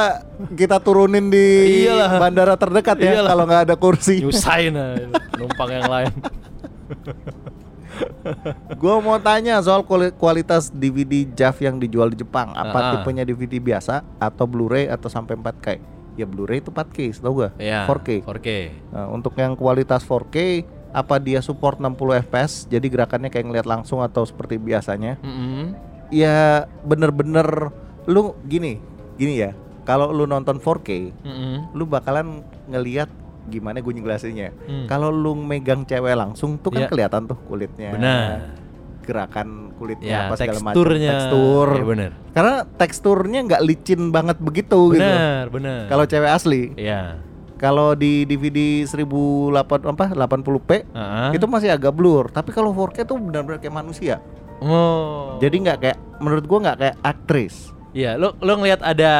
kita 0.54 0.78
turunin 0.80 1.28
di 1.28 1.46
Iyalah. 1.84 2.20
bandara 2.20 2.56
terdekat 2.56 2.96
ya 2.98 3.12
Iyalah. 3.14 3.30
kalau 3.30 3.44
nggak 3.44 3.62
ada 3.64 3.76
kursi. 3.76 4.20
Nyusahin 4.20 4.76
numpang 5.34 5.70
yang 5.70 5.88
lain. 5.88 6.12
Gua 8.76 8.98
mau 9.00 9.20
tanya 9.20 9.62
soal 9.62 9.84
kuali- 9.84 10.12
kualitas 10.12 10.68
DVD 10.68 11.30
JAV 11.30 11.58
yang 11.62 11.76
dijual 11.78 12.10
di 12.10 12.18
Jepang. 12.18 12.52
Apa 12.52 12.74
Ah. 12.74 12.92
tipenya 12.94 13.22
DVD 13.22 13.62
biasa 13.62 14.02
atau 14.18 14.46
Blu-ray 14.46 14.90
atau 14.90 15.08
sampai 15.08 15.36
4K? 15.36 15.68
Ya 16.14 16.26
Blu-ray 16.26 16.60
itu 16.60 16.70
4K, 16.70 16.98
tau 17.20 17.34
gak? 17.36 17.54
Iya. 17.58 17.86
4K. 17.86 18.10
4K. 18.22 18.50
Nah, 18.90 19.08
untuk 19.10 19.34
yang 19.36 19.54
kualitas 19.54 20.02
4K, 20.02 20.66
apa 20.94 21.18
dia 21.18 21.42
support 21.42 21.78
60 21.78 21.98
fps? 22.24 22.66
Jadi 22.68 22.88
gerakannya 22.88 23.28
kayak 23.28 23.46
ngeliat 23.46 23.66
langsung 23.66 24.00
atau 24.00 24.24
seperti 24.24 24.56
biasanya? 24.56 25.18
Mm-mm. 25.20 25.74
Ya 26.08 26.64
bener-bener 26.82 27.74
lu 28.06 28.38
gini, 28.44 28.78
gini 29.16 29.42
ya. 29.42 29.52
Kalau 29.84 30.10
lu 30.10 30.24
nonton 30.24 30.58
4K, 30.58 31.12
Mm-mm. 31.20 31.74
lu 31.74 31.84
bakalan 31.84 32.40
ngeliat 32.66 33.10
gimana 33.44 33.78
gue 33.78 33.92
jelasinnya. 33.92 34.56
Hmm. 34.64 34.88
Kalau 34.88 35.10
lu 35.10 35.36
megang 35.36 35.84
cewek 35.84 36.16
langsung 36.16 36.56
tuh 36.56 36.72
kan 36.72 36.86
Iya. 36.86 36.90
kelihatan 36.90 37.28
tuh 37.28 37.36
kulitnya. 37.44 37.92
Benar. 37.92 38.32
gerakan 39.04 39.76
kulitnya 39.76 40.08
Ya, 40.08 40.20
apa 40.32 40.40
segala 40.40 40.64
macam. 40.64 40.80
teksturnya. 40.80 41.12
Tekstur. 41.12 41.68
Iya, 41.76 41.84
bener. 41.84 42.12
Karena 42.32 42.56
teksturnya 42.64 43.40
nggak 43.44 43.62
licin 43.62 44.02
banget 44.10 44.40
begitu 44.40 44.96
gitu. 44.96 45.04
Bener, 45.04 45.52
bener. 45.52 45.92
Kalau 45.92 46.08
cewek 46.08 46.32
asli, 46.32 46.72
ya. 46.80 47.20
Kalau 47.64 47.96
di 47.96 48.28
DVD 48.28 48.84
1080 48.84 49.56
apa 49.56 50.12
80p 50.12 50.70
Heeh. 50.92 51.30
itu 51.40 51.46
masih 51.48 51.72
agak 51.72 51.96
blur, 51.96 52.28
tapi 52.28 52.52
kalau 52.52 52.76
4K 52.76 53.08
tuh 53.08 53.16
benar-benar 53.16 53.64
kayak 53.64 53.72
manusia. 53.72 54.20
Oh. 54.60 55.40
Jadi 55.40 55.64
nggak 55.64 55.78
kayak 55.80 55.98
menurut 56.20 56.44
gua 56.44 56.60
nggak 56.68 56.78
kayak 56.84 56.96
aktris. 57.00 57.72
Iya, 57.96 58.20
lo 58.20 58.36
lo 58.44 58.60
ngelihat 58.60 58.84
ada 58.84 59.14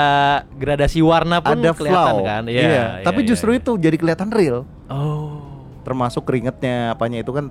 gradasi 0.60 1.00
warna 1.00 1.40
pun 1.40 1.56
Ada 1.56 1.72
kelihatan 1.72 2.16
flow. 2.20 2.28
kan? 2.28 2.44
Iya, 2.52 3.00
tapi 3.06 3.24
iya, 3.24 3.30
justru 3.32 3.56
iya. 3.56 3.64
itu 3.64 3.72
jadi 3.80 3.96
kelihatan 3.96 4.28
real. 4.34 4.68
Oh. 4.92 5.40
Termasuk 5.88 6.28
keringetnya 6.28 7.00
apanya 7.00 7.24
itu 7.24 7.32
kan 7.32 7.48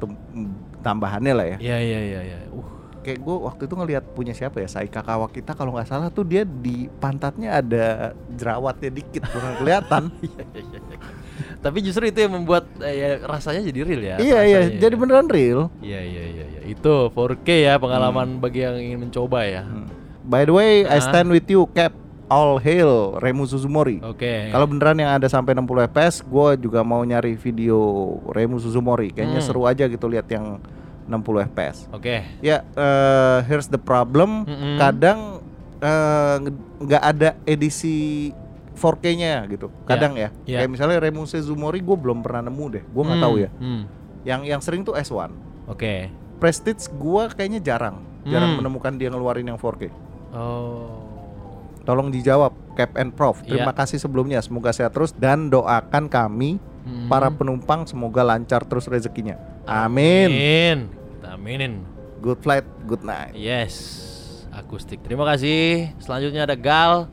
tambahannya 0.85 1.33
lah 1.33 1.47
ya. 1.47 1.57
Iya, 1.57 1.79
iya, 1.81 2.01
iya, 2.05 2.21
iya. 2.21 2.37
Uh. 2.53 2.72
Kayak 3.03 3.19
gue 3.19 3.37
waktu 3.37 3.63
itu 3.67 3.75
ngelihat 3.75 4.05
punya 4.15 4.31
siapa 4.31 4.59
ya 4.59 4.67
Saika 4.67 5.03
Kawakita 5.03 5.53
kalau 5.53 5.75
nggak 5.75 5.87
salah 5.87 6.09
tuh 6.09 6.23
dia 6.23 6.43
di 6.43 6.87
pantatnya 6.97 7.59
ada 7.59 7.87
jerawatnya 8.31 8.91
dikit 8.91 9.27
kurang 9.29 9.59
kelihatan. 9.59 10.03
Iya, 10.23 10.45
iya, 10.55 10.79
iya. 10.79 10.99
Tapi 11.59 11.79
justru 11.81 12.07
itu 12.07 12.19
yang 12.19 12.35
membuat 12.35 12.67
eh, 12.79 12.95
ya, 12.95 13.09
rasanya 13.25 13.63
jadi 13.63 13.81
real 13.83 14.03
ya. 14.05 14.17
iya 14.19 14.39
iya, 14.43 14.61
jadi 14.71 14.95
ya. 14.95 15.01
beneran 15.01 15.27
real. 15.27 15.61
Iya, 15.79 16.01
iya, 16.01 16.23
iya, 16.29 16.45
iya. 16.49 16.61
Itu 16.65 17.11
4K 17.11 17.49
ya 17.63 17.75
pengalaman 17.77 18.39
bagi 18.39 18.63
yang 18.63 18.79
ingin 18.79 18.99
mencoba 19.03 19.43
ya. 19.43 19.63
Hmm. 19.63 19.91
By 20.23 20.47
the 20.47 20.55
way, 20.55 20.73
I 20.85 20.99
Ah. 20.99 21.03
stand 21.03 21.29
with 21.29 21.47
you, 21.47 21.67
Cap. 21.69 21.95
All 22.29 22.57
hail 22.57 23.19
Remu 23.21 23.45
Suzumori. 23.45 24.01
Oke. 24.01 24.49
Kalau 24.49 24.65
beneran 24.65 24.97
yang 24.97 25.13
ada 25.13 25.29
sampai 25.29 25.53
60 25.53 25.85
fps, 25.85 26.25
gue 26.25 26.65
juga 26.65 26.81
mau 26.81 27.03
nyari 27.03 27.37
video 27.37 27.77
Remu 28.25 28.57
Suzumori. 28.57 29.13
Kayaknya 29.13 29.37
Hmm. 29.37 29.47
seru 29.47 29.69
aja 29.69 29.85
gitu 29.85 30.09
lihat 30.09 30.25
yang 30.29 30.57
60 31.13 31.47
fps. 31.47 31.77
Oke. 31.91 32.25
Ya, 32.41 32.65
eh, 32.67 33.39
here's 33.45 33.69
the 33.69 33.77
problem. 33.77 34.45
Mm-mm. 34.45 34.77
Kadang 34.77 35.45
eh, 35.79 36.37
nggak 36.79 37.03
ada 37.05 37.29
edisi 37.45 38.31
4K-nya 38.73 39.45
gitu. 39.47 39.69
Kadang 39.85 40.17
ya. 40.17 40.33
ya. 40.43 40.59
Kayak 40.59 40.71
misalnya 40.71 40.99
Remu 40.99 41.23
Suzumori 41.23 41.79
gue 41.79 41.95
belum 41.95 42.19
pernah 42.21 42.43
nemu 42.43 42.65
deh. 42.71 42.83
Gue 42.85 43.03
nggak 43.05 43.19
Hmm, 43.19 43.27
tahu 43.29 43.35
ya. 43.37 43.51
hmm. 43.53 43.83
Yang 44.23 44.41
yang 44.47 44.61
sering 44.61 44.83
tuh 44.83 44.95
S1. 44.95 45.31
Oke. 45.67 46.09
Prestige 46.39 46.89
gue 46.89 47.23
kayaknya 47.31 47.61
jarang. 47.61 48.03
Jarang 48.25 48.55
Hmm. 48.55 48.59
menemukan 48.59 48.95
dia 48.95 49.07
ngeluarin 49.07 49.45
yang 49.45 49.55
4K. 49.57 49.91
Oh. 50.33 51.03
Tolong 51.83 52.09
dijawab 52.09 52.55
Cap 52.73 52.95
and 52.95 53.13
Prof. 53.13 53.43
Terima 53.43 53.71
Iya. 53.71 53.77
kasih 53.77 53.99
sebelumnya. 53.99 54.39
Semoga 54.39 54.71
sehat 54.71 54.91
terus 54.91 55.11
dan 55.13 55.47
doakan 55.47 56.07
kami 56.07 56.57
Hmm. 56.83 57.07
para 57.07 57.29
penumpang 57.29 57.85
semoga 57.85 58.23
lancar 58.25 58.63
terus 58.63 58.87
rezekinya. 58.87 59.39
Amin. 59.65 60.31
Amin. 60.31 60.79
Aminin. 61.43 61.83
Good 62.23 62.39
flight, 62.39 62.63
good 62.87 63.03
night. 63.03 63.35
Yes. 63.35 63.75
Akustik. 64.55 65.03
Terima 65.03 65.27
kasih. 65.27 65.91
Selanjutnya 65.99 66.47
ada 66.47 66.55
Gal. 66.55 67.11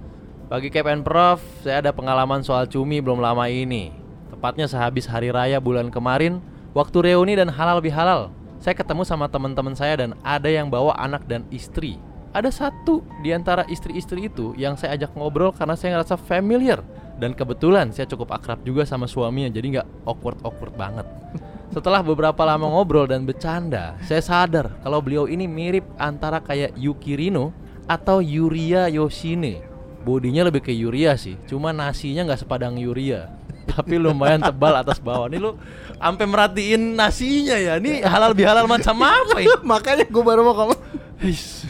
Bagi 0.54 0.70
and 0.70 1.02
Prof, 1.02 1.42
saya 1.66 1.82
ada 1.82 1.90
pengalaman 1.90 2.46
soal 2.46 2.70
cumi 2.70 3.02
belum 3.02 3.18
lama 3.18 3.50
ini. 3.50 3.90
Tepatnya 4.30 4.70
sehabis 4.70 5.10
hari 5.10 5.34
raya 5.34 5.58
bulan 5.58 5.90
kemarin, 5.90 6.46
waktu 6.78 7.10
reuni 7.10 7.42
dan 7.42 7.50
halal 7.50 7.82
bihalal. 7.82 8.30
Saya 8.62 8.78
ketemu 8.78 9.02
sama 9.02 9.26
teman-teman 9.34 9.74
saya 9.74 9.98
dan 9.98 10.14
ada 10.22 10.46
yang 10.46 10.70
bawa 10.70 10.94
anak 11.02 11.26
dan 11.26 11.42
istri. 11.50 11.98
Ada 12.30 12.54
satu 12.54 13.02
di 13.26 13.34
antara 13.34 13.66
istri-istri 13.66 14.30
itu 14.30 14.54
yang 14.62 14.78
saya 14.78 14.94
ajak 14.94 15.18
ngobrol 15.18 15.50
karena 15.58 15.74
saya 15.74 15.98
ngerasa 15.98 16.22
familiar 16.22 16.86
dan 17.18 17.34
kebetulan 17.34 17.90
saya 17.90 18.06
cukup 18.06 18.30
akrab 18.38 18.62
juga 18.62 18.86
sama 18.86 19.10
suaminya 19.10 19.50
jadi 19.50 19.82
nggak 19.82 19.88
awkward 20.06 20.38
awkward 20.46 20.78
banget. 20.78 21.10
Setelah 21.70 22.02
beberapa 22.02 22.42
lama 22.42 22.66
ngobrol 22.66 23.06
dan 23.06 23.30
bercanda, 23.30 23.94
saya 24.02 24.26
sadar 24.26 24.74
kalau 24.82 24.98
beliau 25.06 25.30
ini 25.30 25.46
mirip 25.46 25.86
antara 26.02 26.42
kayak 26.42 26.74
Yuki 26.74 27.14
Rino 27.14 27.54
atau 27.86 28.26
Yuria 28.26 28.90
Yoshine. 28.90 29.62
Bodinya 30.02 30.50
lebih 30.50 30.66
ke 30.66 30.74
Yuria 30.74 31.14
sih, 31.14 31.38
cuma 31.46 31.70
nasinya 31.70 32.26
nggak 32.26 32.42
sepadang 32.42 32.74
Yuria. 32.82 33.30
Tapi 33.70 34.02
lumayan 34.02 34.42
tebal 34.42 34.82
atas 34.82 34.98
bawah. 34.98 35.30
Nih 35.30 35.38
lu 35.38 35.62
sampai 36.02 36.26
merhatiin 36.26 36.98
nasinya 36.98 37.54
ya. 37.54 37.78
Ini 37.78 38.02
halal 38.02 38.34
bihalal 38.34 38.66
macam 38.66 38.98
apa 39.06 39.38
ya? 39.38 39.62
Makanya 39.78 40.10
gue 40.10 40.24
baru 40.26 40.42
mau 40.42 40.58
ngomong. 40.58 40.80
His. 41.22 41.70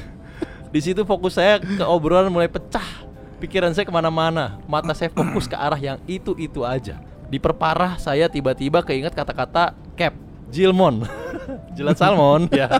Di 0.71 0.79
situ 0.79 1.03
fokus 1.03 1.35
saya 1.35 1.59
ke 1.59 1.83
obrolan 1.83 2.31
mulai 2.31 2.47
pecah. 2.47 3.03
Pikiran 3.43 3.75
saya 3.75 3.83
ke 3.83 3.91
mana-mana. 3.91 4.63
Mata 4.63 4.95
saya 4.95 5.11
fokus 5.11 5.43
ke 5.43 5.59
arah 5.59 5.79
yang 5.79 5.99
itu-itu 6.07 6.63
aja. 6.63 7.03
Diperparah 7.27 7.99
saya 7.99 8.31
tiba-tiba 8.31 8.79
keinget 8.79 9.11
kata-kata 9.11 9.75
cap, 9.99 10.15
Jilmon, 10.47 11.03
jilat 11.75 11.99
salmon, 11.99 12.47
ya. 12.49 12.79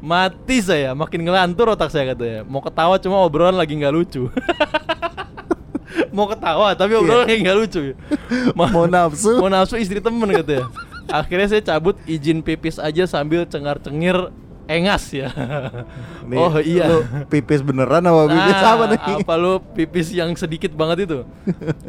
Mati 0.00 0.64
saya, 0.64 0.96
makin 0.96 1.28
ngelantur 1.28 1.76
otak 1.76 1.92
saya 1.92 2.16
katanya. 2.16 2.40
Mau 2.48 2.64
ketawa 2.64 2.96
cuma 2.96 3.20
obrolan 3.20 3.52
lagi 3.52 3.76
nggak 3.76 3.92
lucu. 3.92 4.32
Mau 6.16 6.24
ketawa 6.24 6.72
tapi 6.72 6.96
obrolan 6.96 7.28
lagi 7.28 7.44
nggak 7.44 7.58
lucu. 7.60 7.80
Ma- 8.56 8.72
Mau 8.72 8.88
nafsu. 8.88 9.36
Mau 9.36 9.52
nafsu 9.52 9.76
istri 9.76 10.00
temen 10.00 10.32
katanya. 10.32 10.72
Akhirnya 11.04 11.52
saya 11.52 11.60
cabut 11.60 12.00
izin 12.08 12.40
pipis 12.40 12.80
aja 12.80 13.04
sambil 13.04 13.44
cengar-cengir 13.44 14.32
engas 14.70 15.10
ya. 15.10 15.28
Nih, 16.22 16.38
oh 16.38 16.54
iya. 16.56 16.86
Lu 16.86 16.98
pipis 17.26 17.60
beneran 17.60 18.00
apa 18.00 18.22
pipis 18.26 18.54
Nah, 18.54 18.70
apa 18.70 18.84
nih? 18.86 18.98
Apa 19.20 19.34
lu 19.34 19.52
pipis 19.74 20.08
yang 20.10 20.30
sedikit 20.32 20.70
banget 20.72 21.04
itu? 21.04 21.26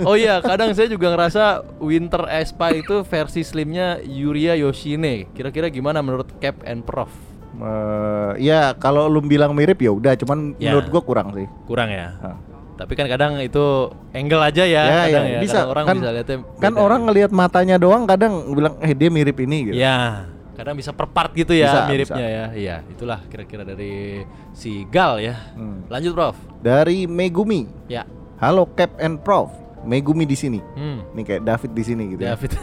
Oh 0.02 0.18
iya, 0.18 0.42
kadang 0.42 0.74
saya 0.74 0.90
juga 0.90 1.10
ngerasa 1.10 1.44
Winter 1.78 2.26
Espa 2.28 2.74
itu 2.74 3.06
versi 3.06 3.42
slimnya 3.42 4.02
Yuria 4.02 4.58
Yoshine. 4.58 5.30
Kira-kira 5.32 5.70
gimana 5.70 6.02
menurut 6.02 6.28
Cap 6.38 6.60
and 6.64 6.82
Prof? 6.82 7.14
Eh, 7.54 8.32
ya 8.42 8.74
kalau 8.74 9.06
lu 9.06 9.22
bilang 9.22 9.52
mirip 9.52 9.78
ya 9.78 9.92
udah, 9.92 10.16
cuman 10.16 10.58
Ya. 10.58 10.72
menurut 10.72 10.88
gua 10.90 11.02
kurang 11.02 11.32
sih. 11.32 11.46
Kurang 11.64 11.92
ya. 11.92 12.18
Tapi 12.74 12.98
kan 12.98 13.06
kadang 13.06 13.38
itu 13.38 13.62
angle 14.10 14.42
aja 14.42 14.66
ya, 14.66 14.82
Ya, 14.82 15.02
kadang 15.06 15.26
ya, 15.28 15.34
ya. 15.38 15.42
bisa. 15.44 15.54
Kadang 15.54 15.70
orang 15.70 15.86
Kan- 15.86 15.98
bisa 16.00 16.10
lihatnya 16.12 16.38
Kan 16.58 16.74
orang 16.76 17.02
ngelihat 17.06 17.30
matanya 17.30 17.76
doang 17.78 18.04
kadang 18.10 18.34
bilang 18.56 18.74
eh 18.82 18.92
dia 18.92 19.10
mirip 19.12 19.38
ini 19.38 19.70
gitu. 19.70 19.76
Ya, 19.78 20.26
kadang 20.52 20.76
bisa 20.76 20.92
per 20.92 21.08
part 21.08 21.32
gitu 21.32 21.52
ya 21.52 21.68
Bisa, 21.68 21.80
miripnya 21.88 22.28
ya. 22.28 22.46
Iya, 22.52 22.76
itulah 22.86 23.20
kira-kira 23.26 23.64
dari 23.64 24.22
si 24.52 24.84
Gal 24.86 25.18
ya. 25.18 25.36
Hmm. 25.54 25.88
Lanjut, 25.88 26.12
Prof. 26.12 26.36
Dari 26.60 27.06
Megumi. 27.06 27.66
Ya. 27.88 28.04
Halo 28.38 28.68
Cap 28.70 28.98
and 28.98 29.20
Prof. 29.20 29.50
Megumi 29.82 30.24
di 30.24 30.36
sini. 30.36 30.60
Hmm. 30.74 31.02
Nih 31.12 31.24
kayak 31.24 31.44
David 31.44 31.72
di 31.72 31.84
sini 31.84 32.04
gitu. 32.10 32.22
ya. 32.22 32.34
David. 32.34 32.52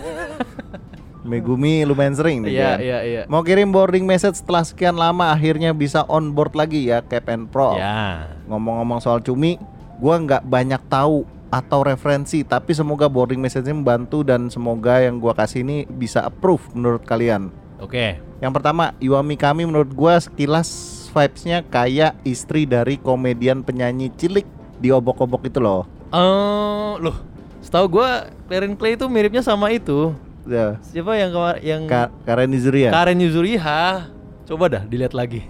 Megumi 1.28 1.82
lumayan 1.84 2.14
sering 2.14 2.40
nih 2.40 2.54
Iya, 2.54 2.64
kan. 2.64 2.78
iya, 2.78 2.98
iya. 3.02 3.22
Mau 3.26 3.42
kirim 3.42 3.68
boarding 3.68 4.06
message 4.06 4.38
setelah 4.38 4.62
sekian 4.62 4.94
lama 4.94 5.28
akhirnya 5.28 5.74
bisa 5.74 6.06
on 6.06 6.30
board 6.30 6.54
lagi 6.54 6.88
ya 6.88 7.02
Cap 7.02 7.28
and 7.28 7.50
Prof. 7.50 7.76
Ya. 7.76 8.32
Ngomong-ngomong 8.46 9.02
soal 9.02 9.20
cumi, 9.20 9.58
gua 9.98 10.16
nggak 10.16 10.46
banyak 10.46 10.80
tahu 10.86 11.26
atau 11.48 11.80
referensi, 11.80 12.44
tapi 12.44 12.72
semoga 12.72 13.08
boarding 13.08 13.40
message-nya 13.40 13.72
membantu 13.72 14.20
dan 14.20 14.48
semoga 14.48 15.00
yang 15.00 15.18
gua 15.18 15.32
kasih 15.32 15.60
ini 15.60 15.84
bisa 15.84 16.22
approve 16.22 16.62
menurut 16.72 17.02
kalian. 17.02 17.50
Oke. 17.78 18.18
Yang 18.38 18.52
pertama, 18.54 18.94
Iwami 18.98 19.34
kami 19.34 19.62
menurut 19.66 19.90
gua 19.94 20.18
sekilas 20.18 20.68
vibes-nya 21.10 21.64
kayak 21.66 22.14
istri 22.22 22.68
dari 22.68 22.98
komedian 22.98 23.62
penyanyi 23.62 24.12
cilik 24.14 24.46
di 24.78 24.94
obok-obok 24.94 25.46
itu 25.46 25.58
loh. 25.58 25.86
Eh, 26.14 26.92
loh. 27.02 27.16
Setahu 27.62 27.98
gua 28.00 28.30
Karen 28.46 28.78
Clay 28.78 28.94
itu 28.94 29.06
miripnya 29.10 29.42
sama 29.42 29.70
itu. 29.74 30.14
Ya. 30.48 30.80
Siapa 30.80 31.12
yang 31.18 31.30
kemar- 31.34 31.60
yang 31.60 31.82
Ka 31.84 32.08
Karen 32.24 32.50
Izuria. 32.54 32.88
Karen 32.88 33.20
Yuzuriha. 33.20 34.08
Coba 34.48 34.64
dah 34.72 34.82
dilihat 34.88 35.12
lagi. 35.12 35.44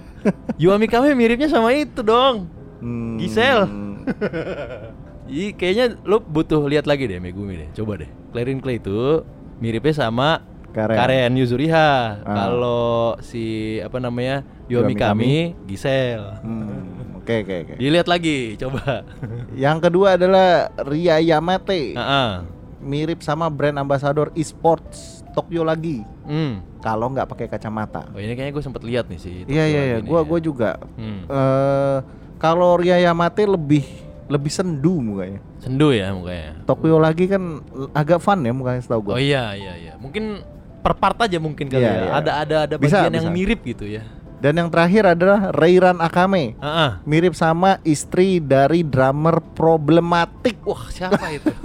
Yuami 0.62 0.88
kami 0.88 1.12
miripnya 1.12 1.48
sama 1.52 1.76
itu 1.76 2.00
dong. 2.00 2.48
Hmm. 2.80 3.20
Giselle. 3.20 3.68
Ih, 5.30 5.54
kayaknya 5.54 5.94
lu 6.02 6.18
butuh 6.18 6.64
lihat 6.66 6.88
lagi 6.88 7.06
deh 7.06 7.20
Megumi 7.20 7.54
deh. 7.54 7.68
Coba 7.76 8.00
deh. 8.00 8.10
Clarin 8.32 8.58
Clay 8.58 8.80
itu 8.80 9.22
miripnya 9.60 9.94
sama 9.94 10.42
Karen. 10.70 10.96
Karen 10.96 11.32
Yuzuriha. 11.34 11.90
Ah. 12.22 12.34
Kalau 12.36 12.86
si 13.20 13.42
apa 13.78 13.98
namanya? 13.98 14.46
Yuami 14.66 14.92
Yuami 14.92 14.94
kami 14.94 15.32
Giselle. 15.66 16.38
Hmm, 16.40 17.18
Oke 17.18 17.42
oke 17.42 17.54
oke. 17.60 17.74
Dilihat 17.76 18.06
lagi, 18.06 18.54
coba. 18.56 19.02
Yang 19.54 19.78
kedua 19.84 20.14
adalah 20.14 20.48
Ria 20.86 21.18
Yamate. 21.18 21.94
Heeh. 21.94 22.30
Mirip 22.80 23.20
sama 23.20 23.46
brand 23.46 23.76
ambassador 23.76 24.32
esports 24.32 25.20
Tokyo 25.30 25.62
lagi. 25.62 26.00
Hmm. 26.24 26.64
Kalau 26.80 27.12
nggak 27.12 27.28
pakai 27.28 27.46
kacamata. 27.46 28.08
Oh 28.10 28.18
ini 28.18 28.32
kayaknya 28.32 28.50
gue 28.52 28.64
sempet 28.64 28.82
lihat 28.82 29.04
nih 29.06 29.20
sih. 29.20 29.34
Iya 29.44 29.64
iya 29.68 29.82
iya, 29.84 29.98
gua 30.00 30.24
gua 30.24 30.40
juga. 30.40 30.80
Eh 30.96 31.98
kalau 32.40 32.80
Ria 32.80 32.96
Yamate 32.96 33.44
lebih 33.44 33.84
lebih 34.26 34.48
sendu 34.48 34.96
mukanya. 34.96 35.42
sendu 35.58 35.92
ya 35.92 36.08
mukanya. 36.10 36.56
Tokyo 36.64 36.96
lagi 36.96 37.26
kan 37.26 37.60
agak 37.92 38.16
fun 38.18 38.40
ya 38.40 38.54
mukanya 38.54 38.80
setahu 38.80 39.02
Oh 39.02 39.06
gua. 39.12 39.14
iya 39.20 39.52
iya 39.52 39.74
iya. 39.76 39.92
Mungkin 40.00 40.40
per 40.80 40.94
part 40.94 41.16
aja 41.20 41.36
mungkin 41.36 41.66
kali 41.66 41.80
Iya, 41.80 41.90
ya. 41.90 42.00
iya. 42.00 42.10
Ada 42.14 42.30
ada 42.36 42.56
ada 42.64 42.74
Bisa, 42.76 43.04
bagian 43.04 43.14
yang 43.16 43.26
bisa. 43.26 43.36
mirip 43.36 43.60
gitu 43.62 43.84
ya. 43.84 44.02
Dan 44.40 44.56
yang 44.56 44.68
terakhir 44.68 45.04
adalah 45.06 45.52
Reiran 45.52 46.00
Akame. 46.00 46.56
Heeh. 46.56 46.90
Mirip 47.04 47.36
sama 47.36 47.76
istri 47.82 48.40
dari 48.40 48.80
drummer 48.80 49.36
problematik. 49.52 50.56
Wah 50.64 50.88
siapa 50.88 51.28
itu? 51.30 51.52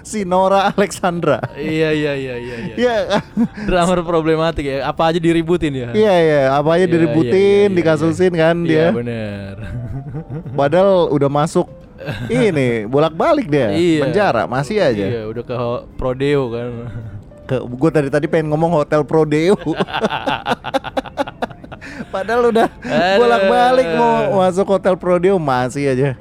si 0.00 0.22
Nora 0.22 0.70
Alexandra. 0.70 1.42
Iya 1.52 1.90
iya 1.90 2.12
iya 2.14 2.34
iya. 2.38 2.56
iya. 2.56 2.74
Iya, 2.78 2.94
Drummer 3.66 4.00
problematik 4.00 4.64
ya. 4.64 4.86
Apa 4.86 5.10
aja 5.10 5.18
diributin 5.18 5.74
ya? 5.74 5.90
iya, 5.90 6.14
iya. 6.16 6.40
Apa 6.54 6.78
aja 6.78 6.86
Iya, 6.86 6.94
diributin, 6.94 7.34
iya, 7.34 7.68
iya, 7.68 7.74
dikasusin 7.74 8.32
kan 8.32 8.56
Iya 8.62 8.70
dia. 8.70 8.86
bener. 8.94 9.54
Padahal 10.58 11.10
udah 11.10 11.28
masuk 11.28 11.66
ini 12.30 12.86
bolak-balik 12.86 13.50
dia 13.50 13.74
Iya. 13.74 14.00
penjara 14.00 14.42
masih 14.46 14.78
aja. 14.78 15.04
Iya 15.04 15.22
udah 15.26 15.42
ke 15.42 15.54
Prodeo 15.98 16.48
kan. 16.48 16.70
Ke 17.50 17.58
gue 17.58 17.90
tadi 17.90 18.06
tadi 18.14 18.30
pengen 18.30 18.54
ngomong 18.54 18.78
hotel 18.78 19.02
Prodeo. 19.02 19.58
Padahal 22.14 22.54
udah 22.54 22.70
bolak-balik 23.18 23.88
mau 23.98 24.38
masuk 24.46 24.78
hotel 24.78 24.94
Prodeo 24.94 25.34
masih 25.42 25.90
aja. 25.90 26.14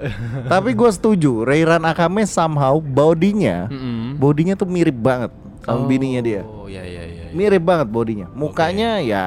Tapi 0.49 0.73
gue 0.73 0.89
setuju, 0.89 1.45
Rairan 1.45 1.85
Akame 1.85 2.25
somehow 2.25 2.81
bodinya, 2.81 3.69
Mm-mm. 3.69 4.17
bodinya 4.17 4.57
tuh 4.57 4.65
mirip 4.65 4.97
banget 4.97 5.29
sama 5.61 5.85
bininya 5.85 6.21
dia. 6.25 6.41
Oh 6.41 6.65
iya 6.65 6.81
iya 6.81 7.03
iya. 7.05 7.23
Mirip 7.29 7.61
banget 7.61 7.93
bodinya. 7.93 8.25
Mukanya 8.33 8.97
ya 9.05 9.23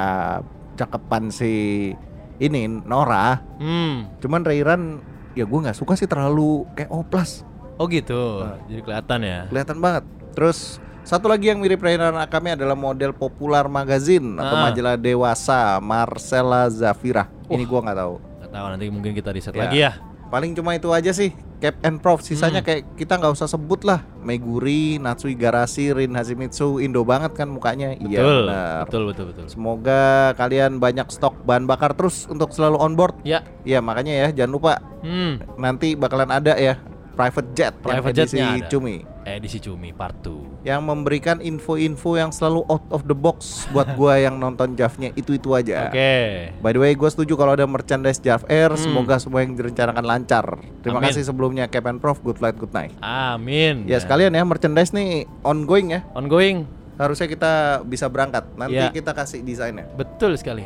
cakepan 0.75 1.31
si 1.31 1.95
ini 2.43 2.67
Nora. 2.67 3.39
Hmm. 3.63 4.11
Cuman 4.19 4.43
Rairan 4.43 4.99
ya 5.39 5.47
gue 5.47 5.59
nggak 5.63 5.79
suka 5.79 5.95
sih 5.95 6.11
terlalu 6.11 6.67
kayak 6.75 6.91
oplas. 6.91 7.47
Oh 7.79 7.87
gitu. 7.87 8.43
Jadi 8.67 8.83
kelihatan 8.83 9.21
ya. 9.23 9.41
Kelihatan 9.47 9.79
banget. 9.79 10.05
Terus 10.35 10.82
satu 11.03 11.27
lagi 11.27 11.51
yang 11.51 11.59
mirip 11.59 11.79
Rairan 11.79 12.15
Akame 12.15 12.55
adalah 12.55 12.75
model 12.75 13.11
popular 13.11 13.67
magazine 13.67 14.39
atau 14.39 14.57
Ah. 14.57 14.63
majalah 14.65 14.95
dewasa 14.95 15.77
Marcella 15.79 16.67
Zafira. 16.67 17.27
Ini 17.47 17.65
gua 17.65 17.83
nggak 17.83 17.99
tahu. 17.99 18.15
Gak 18.41 18.51
tahu 18.51 18.67
nanti 18.69 18.87
mungkin 18.89 19.13
kita 19.13 19.31
riset 19.31 19.53
Ya. 19.53 19.61
lagi 19.61 19.79
ya. 19.81 19.93
Paling 20.29 20.55
cuma 20.55 20.73
itu 20.73 20.89
aja 20.89 21.13
sih. 21.13 21.31
Cap 21.59 21.79
and 21.81 22.01
Prof. 22.01 22.19
Sisanya 22.21 22.59
Hmm. 22.59 22.67
kayak 22.67 22.83
kita 22.97 23.15
nggak 23.15 23.33
usah 23.33 23.47
sebut 23.47 23.85
lah. 23.85 24.03
Meguri, 24.19 24.99
Natsui 24.99 25.37
Garashi, 25.37 25.93
Rin 25.93 26.11
Hashimitsu, 26.11 26.81
Indo 26.81 27.05
banget 27.05 27.35
kan 27.35 27.47
mukanya. 27.47 27.95
Iya 27.95 28.19
Betul. 28.19 28.39
benar. 28.43 28.81
betul 28.83 29.03
betul 29.07 29.25
betul. 29.31 29.45
Semoga 29.47 30.03
kalian 30.35 30.79
banyak 30.79 31.07
stok 31.07 31.39
bahan 31.43 31.63
bakar 31.65 31.93
terus 31.93 32.27
untuk 32.27 32.51
selalu 32.51 32.81
on 32.81 32.97
board. 32.97 33.15
Ya. 33.23 33.47
Ya 33.63 33.79
makanya 33.79 34.11
ya 34.11 34.29
jangan 34.33 34.53
lupa 34.53 34.73
Hmm. 35.03 35.39
nanti 35.55 35.95
bakalan 35.95 36.33
ada 36.33 36.57
ya 36.57 36.81
private 37.13 37.51
jet 37.53 37.75
Private 37.79 38.25
ada. 38.25 38.67
Cumi. 38.67 39.05
Edisi 39.35 39.59
Cumi 39.59 39.91
Part 39.91 40.21
2. 40.21 40.63
yang 40.63 40.81
memberikan 40.81 41.39
info-info 41.39 42.15
yang 42.15 42.29
selalu 42.29 42.63
out 42.67 42.85
of 42.89 43.03
the 43.03 43.13
box 43.13 43.65
buat 43.69 43.89
gua 43.99 44.17
yang 44.17 44.37
nonton 44.37 44.73
Javnya 44.73 45.11
itu-itu 45.13 45.53
aja. 45.53 45.89
Oke. 45.89 46.51
By 46.59 46.71
the 46.71 46.79
way, 46.79 46.93
gue 46.93 47.07
setuju 47.07 47.35
kalau 47.35 47.53
ada 47.53 47.65
merchandise 47.65 48.19
Jav 48.19 48.47
Air, 48.47 48.71
Hmm. 48.71 48.79
semoga 48.79 49.17
semua 49.17 49.41
yang 49.41 49.53
direncanakan 49.53 50.03
lancar. 50.03 50.47
Terima 50.81 50.99
Amin. 50.99 51.09
kasih 51.09 51.23
sebelumnya 51.23 51.67
Cap 51.67 51.85
and 51.85 51.99
Prof, 51.99 52.21
good 52.21 52.37
flight, 52.37 52.55
good 52.55 52.71
night. 52.71 52.93
Amin. 52.99 53.85
Ya 53.85 53.99
sekalian 53.99 54.31
ya 54.31 54.43
merchandise 54.43 54.91
nih 54.91 55.25
ongoing 55.43 55.91
ya. 55.91 56.01
Ongoing. 56.13 56.65
Harusnya 56.95 57.27
kita 57.27 57.53
bisa 57.83 58.07
berangkat. 58.07 58.47
Nanti 58.55 58.77
Ya. 58.77 58.91
kita 58.91 59.11
kasih 59.11 59.41
desainnya. 59.41 59.89
Betul 59.91 60.37
sekali. 60.37 60.63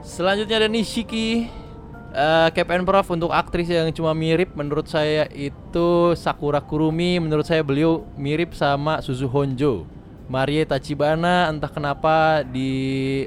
Selanjutnya 0.00 0.56
ada 0.56 0.68
Nishiki 0.68 1.48
eh 2.10 2.48
Cap 2.50 2.68
and 2.74 2.82
Prof 2.82 3.06
untuk 3.14 3.30
aktris 3.30 3.70
yang 3.70 3.86
cuma 3.94 4.10
mirip 4.14 4.54
menurut 4.58 4.90
saya 4.90 5.30
itu 5.30 6.14
Sakura 6.18 6.58
Kurumi 6.58 7.22
menurut 7.22 7.46
saya 7.46 7.62
beliau 7.62 8.02
mirip 8.18 8.54
sama 8.58 8.98
Suzu 8.98 9.30
Honjo. 9.30 9.86
Marie 10.30 10.62
Tachibana 10.62 11.50
entah 11.50 11.70
kenapa 11.70 12.46
di 12.46 13.26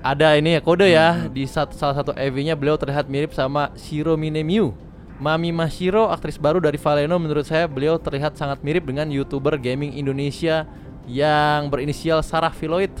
ada 0.00 0.32
ini 0.38 0.56
ya 0.56 0.60
kode 0.64 0.88
ya 0.88 1.28
di 1.28 1.44
sat- 1.44 1.76
salah 1.76 1.92
satu 1.92 2.16
EV-nya 2.16 2.56
beliau 2.56 2.80
terlihat 2.80 3.08
mirip 3.08 3.36
sama 3.36 3.72
Shiro 3.76 4.16
Minemiu. 4.16 4.72
Mami 5.18 5.50
Mashiro, 5.50 6.06
aktris 6.14 6.38
baru 6.38 6.62
dari 6.62 6.78
Valeno 6.78 7.18
menurut 7.18 7.42
saya 7.42 7.66
beliau 7.66 7.98
terlihat 7.98 8.38
sangat 8.38 8.62
mirip 8.62 8.86
dengan 8.86 9.10
YouTuber 9.10 9.58
gaming 9.58 9.98
Indonesia 9.98 10.62
yang 11.08 11.72
berinisial 11.72 12.20
Sarah 12.20 12.52
Filoid. 12.52 12.92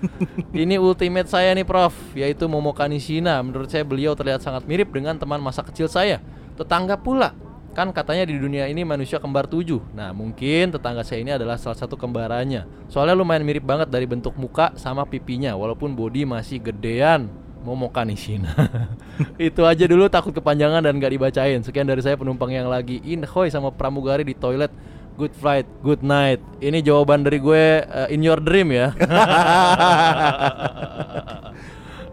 Ini 0.52 0.76
ultimate 0.76 1.26
saya 1.32 1.56
nih 1.56 1.64
Prof, 1.64 1.96
yaitu 2.12 2.44
Momoka 2.44 2.84
Nishina. 2.84 3.40
Menurut 3.40 3.72
saya 3.72 3.82
beliau 3.82 4.12
terlihat 4.12 4.44
sangat 4.44 4.68
mirip 4.68 4.92
dengan 4.92 5.16
teman 5.16 5.40
masa 5.40 5.64
kecil 5.64 5.88
saya. 5.88 6.20
Tetangga 6.54 7.00
pula. 7.00 7.32
Kan 7.72 7.92
katanya 7.92 8.24
di 8.24 8.40
dunia 8.40 8.64
ini 8.72 8.88
manusia 8.88 9.20
kembar 9.20 9.44
tujuh. 9.44 9.84
Nah 9.92 10.08
mungkin 10.12 10.72
tetangga 10.72 11.04
saya 11.04 11.20
ini 11.20 11.32
adalah 11.36 11.60
salah 11.60 11.76
satu 11.76 11.92
kembarannya. 11.96 12.64
Soalnya 12.88 13.12
lumayan 13.12 13.44
mirip 13.44 13.64
banget 13.68 13.92
dari 13.92 14.08
bentuk 14.08 14.32
muka 14.40 14.72
sama 14.80 15.04
pipinya, 15.04 15.52
walaupun 15.56 15.92
body 15.92 16.24
masih 16.28 16.60
gedean. 16.60 17.28
Momoka 17.66 18.06
Nishina. 18.06 18.54
Itu 19.50 19.66
aja 19.66 19.90
dulu 19.90 20.06
takut 20.06 20.30
kepanjangan 20.30 20.86
dan 20.86 21.02
gak 21.02 21.10
dibacain. 21.10 21.58
Sekian 21.66 21.82
dari 21.82 21.98
saya 21.98 22.14
penumpang 22.14 22.54
yang 22.54 22.70
lagi 22.70 23.02
inhoy 23.02 23.50
sama 23.50 23.74
pramugari 23.74 24.22
di 24.22 24.38
toilet. 24.38 24.70
Good 25.16 25.32
flight, 25.32 25.64
good 25.80 26.00
night. 26.00 26.44
Ini 26.58 26.80
jawaban 26.80 27.20
dari 27.20 27.40
gue 27.40 27.64
uh, 27.80 28.04
in 28.06 28.20
your 28.20 28.36
dream 28.38 28.68
ya. 28.68 28.92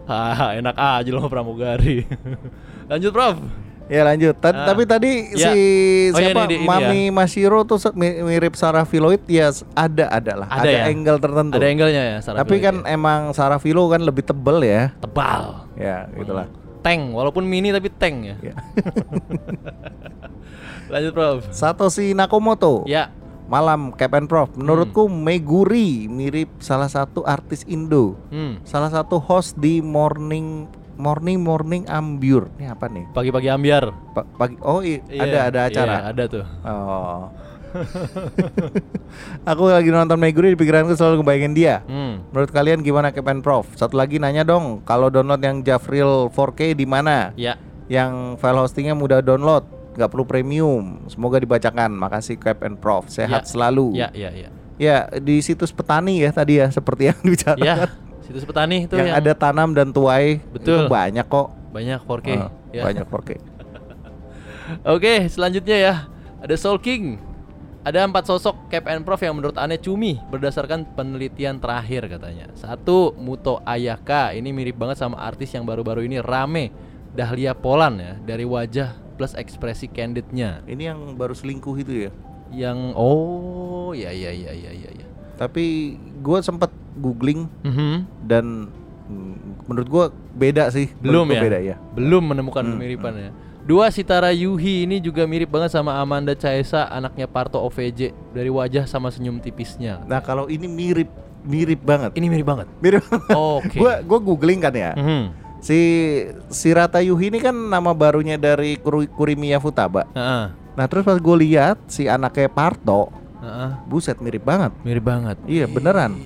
ah, 0.06 0.52
enak 0.52 0.72
aja 0.72 1.10
loh 1.10 1.28
pramugari. 1.28 2.08
Lanjut, 2.86 3.10
Prof. 3.10 3.36
Ya 3.84 4.00
lanjut. 4.02 4.32
Ta- 4.34 4.56
Ah. 4.56 4.64
Tapi 4.66 4.82
tadi 4.84 5.36
Ya. 5.36 5.52
si 5.52 5.60
Oh, 6.08 6.16
iya, 6.16 6.32
siapa 6.32 6.40
ini 6.40 6.48
di- 6.48 6.58
ini 6.58 6.64
Mami 6.64 7.00
Mashiro 7.10 7.60
tuh 7.62 7.76
se- 7.76 7.92
mi- 7.92 8.24
mirip 8.24 8.54
Sarah 8.54 8.88
Filoid 8.88 9.20
ya 9.26 9.52
ada 9.74 10.08
ada 10.08 10.32
lah. 10.34 10.48
Ada 10.48 10.60
Ada, 10.62 10.70
ya? 10.70 10.82
angle 10.88 11.18
tertentu. 11.18 11.54
Ada 11.54 11.66
angle-nya 11.68 12.02
ya, 12.02 12.18
Sarah 12.18 12.38
Tapi 12.40 12.56
Filoid 12.56 12.64
kan 12.64 12.76
ya. 12.80 12.88
emang 12.90 13.20
Sarah 13.30 13.60
Filo 13.60 13.84
kan 13.86 14.00
lebih 14.00 14.24
tebel 14.24 14.64
ya. 14.64 14.96
tebal. 14.96 15.68
Ya, 15.76 16.08
gitulah. 16.10 16.48
Tank, 16.80 17.12
walaupun 17.12 17.44
mini 17.44 17.68
tapi 17.68 17.88
tank 17.90 18.16
ya. 18.24 18.36
Ya. 18.42 18.54
Lanjut, 20.88 21.12
Prof. 21.12 21.36
Satoshi 21.50 22.12
Nakamoto. 22.12 22.84
Ya. 22.84 23.08
Malam 23.44 23.92
Cap 23.92 24.16
and 24.16 24.24
Prof. 24.24 24.48
Menurutku 24.56 25.04
Meguri 25.06 26.08
mirip 26.08 26.48
salah 26.58 26.88
satu 26.88 27.20
artis 27.22 27.60
Indo. 27.68 28.16
Hmm. 28.32 28.60
Salah 28.64 28.88
satu 28.88 29.20
host 29.20 29.60
di 29.60 29.84
Morning 29.84 30.64
Morning 30.96 31.42
Morning 31.42 31.84
Ambur. 31.84 32.48
Ini 32.56 32.72
apa 32.72 32.88
nih? 32.88 33.04
Pagi-pagi 33.12 33.48
ambiar. 33.50 33.92
Pa- 34.16 34.24
pagi 34.24 34.56
Oh, 34.62 34.80
Iya, 34.80 35.02
ada 35.12 35.38
ada 35.50 35.60
acara. 35.68 35.92
Iya, 35.92 36.02
ada 36.08 36.22
tuh. 36.24 36.44
Oh. 36.64 37.24
Aku 39.50 39.66
lagi 39.66 39.90
nonton 39.90 40.16
Meguri 40.16 40.54
di 40.54 40.58
pikiranku 40.58 40.94
selalu 40.94 41.20
ngebayangin 41.20 41.52
dia. 41.52 41.82
Hmm. 41.84 42.22
Menurut 42.30 42.50
kalian 42.54 42.80
gimana 42.80 43.10
and 43.10 43.42
Prof? 43.42 43.66
Satu 43.74 43.98
lagi 43.98 44.16
nanya 44.16 44.46
dong, 44.46 44.80
kalau 44.86 45.10
download 45.10 45.42
yang 45.42 45.60
Javril 45.60 46.30
4K 46.30 46.78
di 46.78 46.86
mana? 46.86 47.34
Ya. 47.34 47.58
Yang 47.90 48.40
file 48.40 48.60
hostingnya 48.62 48.94
mudah 48.96 49.20
download, 49.20 49.66
nggak 49.94 50.10
perlu 50.10 50.24
premium. 50.26 51.06
Semoga 51.06 51.38
dibacakan. 51.38 51.94
Makasih 51.94 52.36
Cap 52.36 52.62
and 52.66 52.76
Prof. 52.78 53.06
Sehat 53.08 53.46
Ya. 53.46 53.48
selalu. 53.48 53.86
Ya, 53.94 54.08
ya, 54.12 54.30
ya. 54.34 54.48
Ya, 54.74 55.06
di 55.22 55.38
situs 55.38 55.70
petani 55.70 56.18
ya 56.18 56.34
tadi 56.34 56.58
ya 56.58 56.66
seperti 56.66 57.06
yang 57.14 57.18
dibicarakan. 57.22 57.62
Ya, 57.62 57.76
situs 58.26 58.42
petani 58.42 58.90
itu 58.90 58.98
yang, 58.98 59.14
yang, 59.14 59.18
ada 59.22 59.32
tanam 59.32 59.70
dan 59.70 59.94
tuai. 59.94 60.42
Betul. 60.50 60.86
Itu 60.86 60.90
banyak 60.90 61.26
kok. 61.30 61.48
banyak 61.74 61.98
4K. 62.06 62.28
Ah, 62.38 62.50
ya. 62.70 62.82
Banyak 62.86 63.06
4K. 63.10 63.30
Oke, 64.94 65.26
selanjutnya 65.26 65.76
ya. 65.78 65.94
Ada 66.38 66.54
Soul 66.54 66.78
King. 66.78 67.18
Ada 67.84 68.08
empat 68.08 68.24
sosok 68.24 68.72
Cap 68.72 68.88
and 68.88 69.04
Prof 69.04 69.20
yang 69.20 69.36
menurut 69.36 69.60
aneh 69.60 69.76
cumi 69.76 70.16
berdasarkan 70.32 70.88
penelitian 70.96 71.60
terakhir 71.60 72.08
katanya. 72.08 72.48
Satu, 72.56 73.12
Muto 73.20 73.60
Ayaka. 73.60 74.32
Ini 74.32 74.48
mirip 74.56 74.80
banget 74.80 74.96
sama 74.96 75.20
artis 75.20 75.52
yang 75.52 75.68
baru-baru 75.68 76.00
ini 76.08 76.16
rame. 76.16 76.72
Dahlia 77.12 77.52
Polan 77.54 78.00
ya, 78.00 78.14
dari 78.24 78.42
wajah 78.42 79.03
plus 79.14 79.32
ekspresi 79.32 79.86
candidnya. 79.86 80.60
Ini 80.64 80.90
yang 80.90 81.14
baru 81.14 81.32
selingkuh 81.32 81.74
itu 81.76 81.92
ya. 82.06 82.10
Yang 82.50 82.78
oh, 82.94 83.90
ya 83.92 84.10
ya 84.10 84.30
ya 84.30 84.52
ya 84.52 84.70
ya 84.70 84.90
ya. 84.92 85.06
Tapi 85.34 85.96
gue 86.20 86.38
sempet 86.40 86.70
googling 86.94 87.50
Mhm. 87.62 87.96
dan 88.22 88.70
mm, 89.04 89.34
menurut 89.66 89.88
gua 89.88 90.04
beda 90.30 90.70
sih. 90.70 90.90
Belum 90.96 91.26
ya? 91.26 91.42
Beda 91.42 91.58
ya. 91.58 91.76
Belum 91.90 92.22
menemukan 92.22 92.62
Hmm, 92.62 92.78
kemiripannya. 92.78 93.30
Dua 93.64 93.88
Sitara 93.88 94.28
Yuhi 94.28 94.84
ini 94.84 95.00
juga 95.00 95.24
mirip 95.24 95.48
banget 95.48 95.72
sama 95.72 95.96
Amanda 95.96 96.36
Caesa, 96.36 96.84
anaknya 96.84 97.24
Parto 97.24 97.56
OVJ 97.58 98.12
dari 98.30 98.52
wajah 98.52 98.84
sama 98.84 99.08
senyum 99.08 99.40
tipisnya. 99.40 100.04
Nah 100.04 100.20
kalau 100.20 100.46
ini 100.46 100.68
mirip 100.68 101.08
mirip 101.42 101.80
banget. 101.80 102.12
Ini 102.12 102.26
mirip 102.28 102.44
banget. 102.44 102.68
Mirip. 102.78 103.02
Oke. 103.32 103.80
Gua 103.80 104.04
gua 104.04 104.20
googling 104.20 104.60
kan 104.60 104.72
ya. 104.72 104.92
Mhm. 104.94 105.43
Si 105.64 105.80
Sirata 106.52 107.00
Yuhi 107.00 107.32
ini 107.32 107.40
kan 107.40 107.56
nama 107.56 107.96
barunya 107.96 108.36
dari 108.36 108.76
Kuri- 108.76 109.08
Kurimiya 109.08 109.56
Futaba. 109.56 110.04
Heeh. 110.12 110.52
Nah 110.76 110.84
terus 110.84 111.08
pas 111.08 111.16
gue 111.16 111.36
lihat 111.40 111.80
si 111.88 112.04
anaknya 112.04 112.52
Parto, 112.52 113.08
Heeh. 113.40 113.70
buset 113.88 114.20
mirip 114.20 114.44
banget. 114.44 114.76
Mirip 114.84 115.00
banget. 115.00 115.40
Iya 115.48 115.64
beneran. 115.64 116.20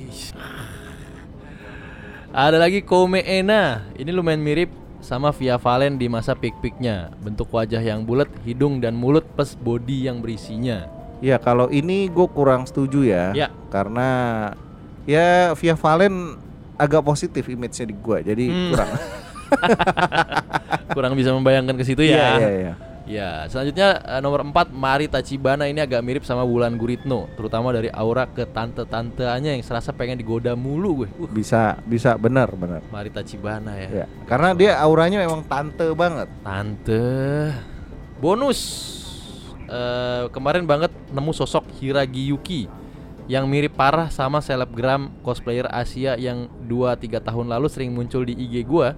Ada 2.29 2.59
lagi 2.59 2.83
Kome 2.83 3.22
Ena. 3.22 3.87
Ini 3.94 4.11
lumayan 4.11 4.42
mirip 4.42 4.74
sama 4.98 5.31
Via 5.31 5.55
Valen 5.55 5.96
di 5.96 6.11
masa 6.11 6.35
pik-piknya. 6.35 7.14
Bentuk 7.18 7.46
wajah 7.48 7.79
yang 7.79 8.03
bulat, 8.03 8.27
hidung 8.42 8.83
dan 8.83 8.98
mulut 8.98 9.22
plus 9.33 9.55
body 9.55 10.11
yang 10.11 10.18
berisinya. 10.18 10.90
Ya 11.18 11.38
kalau 11.38 11.70
ini 11.70 12.07
gue 12.07 12.27
kurang 12.27 12.66
setuju 12.66 13.07
ya. 13.07 13.31
Ya. 13.35 13.48
Karena 13.70 14.09
ya 15.05 15.55
Via 15.55 15.74
Valen 15.74 16.35
agak 16.74 17.03
positif 17.03 17.46
image-nya 17.46 17.87
di 17.87 17.94
gue, 17.94 18.18
jadi 18.24 18.44
Hmm. 18.44 18.70
kurang. 18.70 18.90
Kurang 20.96 21.14
bisa 21.14 21.30
membayangkan 21.32 21.76
ke 21.76 21.84
situ 21.84 22.02
ya. 22.04 22.16
Iya 22.16 22.28
iya 22.38 22.50
iya. 22.52 22.74
Ya, 23.08 23.48
selanjutnya 23.48 24.04
eh, 24.04 24.20
nomor 24.20 24.44
4 24.44 24.68
Mari 24.68 25.08
Tachibana 25.08 25.64
ini 25.64 25.80
agak 25.80 26.04
mirip 26.04 26.28
sama 26.28 26.44
Wulan 26.44 26.76
Guritno, 26.76 27.24
terutama 27.40 27.72
dari 27.72 27.88
aura 27.88 28.28
ke 28.28 28.44
tante-tanteannya 28.44 29.56
yang 29.56 29.64
serasa 29.64 29.96
pengen 29.96 30.20
digoda 30.20 30.52
mulu 30.52 31.02
gue. 31.04 31.08
Uh, 31.16 31.24
Bisa, 31.32 31.80
bisa 31.88 32.20
benar, 32.20 32.52
benar. 32.52 32.84
Mari 32.92 33.08
Tachibana 33.08 33.80
ya. 33.80 34.04
Ya, 34.04 34.06
karena 34.28 34.52
dia 34.52 34.76
auranya 34.76 35.24
memang 35.24 35.40
tante 35.48 35.88
banget. 35.96 36.28
Tante. 36.44 37.08
Bonus. 38.20 38.61
Eh, 39.68 40.24
kemarin 40.32 40.64
banget 40.64 40.92
nemu 41.12 41.32
sosok 41.32 41.64
Hiragi 41.80 42.32
Yuki 42.32 42.68
yang 43.28 43.44
mirip 43.44 43.76
parah 43.76 44.08
sama 44.08 44.40
selebgram 44.40 45.12
cosplayer 45.20 45.68
Asia 45.68 46.16
yang 46.16 46.48
2-3 46.64 47.20
tahun 47.20 47.52
lalu 47.52 47.68
sering 47.68 47.92
muncul 47.92 48.24
di 48.24 48.32
IG 48.32 48.64
gua 48.64 48.96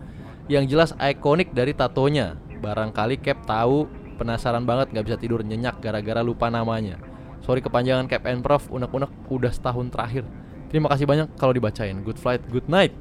yang 0.50 0.66
jelas 0.66 0.90
ikonik 0.98 1.54
dari 1.54 1.70
tatonya. 1.70 2.34
Barangkali 2.58 3.22
Cap 3.22 3.46
tahu 3.46 3.86
penasaran 4.18 4.66
banget 4.66 4.90
nggak 4.90 5.06
bisa 5.06 5.16
tidur 5.16 5.46
nyenyak 5.46 5.78
gara-gara 5.78 6.20
lupa 6.20 6.50
namanya. 6.50 6.98
Sorry 7.46 7.62
kepanjangan 7.62 8.10
Cap 8.10 8.26
and 8.26 8.42
Prof, 8.42 8.66
unek-unek 8.68 9.08
udah 9.30 9.48
setahun 9.54 9.88
terakhir. 9.94 10.26
Terima 10.68 10.90
kasih 10.90 11.06
banyak 11.06 11.38
kalau 11.38 11.54
dibacain. 11.54 12.02
Good 12.02 12.18
flight, 12.18 12.42
good 12.50 12.66
night. 12.66 12.92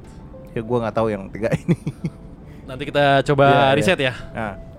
Ya 0.54 0.62
gua 0.62 0.86
nggak 0.86 0.94
tahu 0.96 1.10
yang 1.10 1.26
tiga 1.28 1.50
ini. 1.52 1.76
Nanti 2.70 2.86
kita 2.86 3.26
coba 3.26 3.44
Iya, 3.46 3.58
iya. 3.58 3.76
riset 3.76 3.98
ya. 3.98 4.14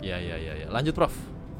Ya 0.01 0.17
ya 0.17 0.35
ya 0.39 0.53
ya. 0.63 0.67
Lanjut 0.71 0.95
Prof. 0.95 1.11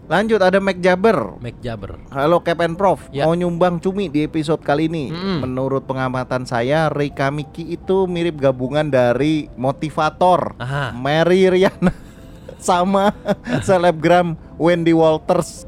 lanjut 0.05 0.37
ada 0.37 0.57
Mac 0.57 0.77
Jabber. 0.77 1.35
Mac 1.37 1.55
Jabber. 1.59 1.97
Halo 2.09 2.39
Captain 2.39 2.73
Prof, 2.73 2.99
Ya. 3.09 3.23
mau 3.23 3.33
nyumbang 3.33 3.77
cumi 3.77 4.07
di 4.07 4.21
episode 4.21 4.59
kali 4.59 4.85
ini. 4.85 5.09
Mm-mm. 5.09 5.37
Menurut 5.41 5.83
pengamatan 5.83 6.43
saya, 6.43 6.87
Rika 6.87 7.29
Miki 7.29 7.65
itu 7.69 8.05
mirip 8.05 8.37
gabungan 8.37 8.85
dari 8.85 9.47
motivator 9.53 10.53
Aha. 10.57 10.91
Mary 10.91 11.47
Riana 11.47 11.91
sama 12.59 13.11
selebgram 13.67 14.35
Wendy 14.55 14.91
Walters. 14.91 15.65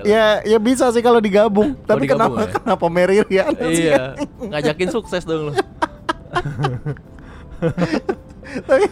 Ya, 0.00 0.24
ya 0.46 0.58
bisa 0.58 0.88
sih 0.90 1.00
kalau 1.00 1.18
digabung. 1.18 1.74
Tapi 1.82 2.08
digabung 2.08 2.38
kenapa 2.38 2.40
ya? 2.40 2.48
kenapa 2.56 2.84
Mary 2.88 3.16
Riana 3.20 3.58
sih? 3.68 3.84
Iya, 3.86 4.00
ngajakin 4.40 4.88
sukses 4.88 5.22
dong 5.24 5.50
lu. 5.50 5.52
Tapi 8.68 8.86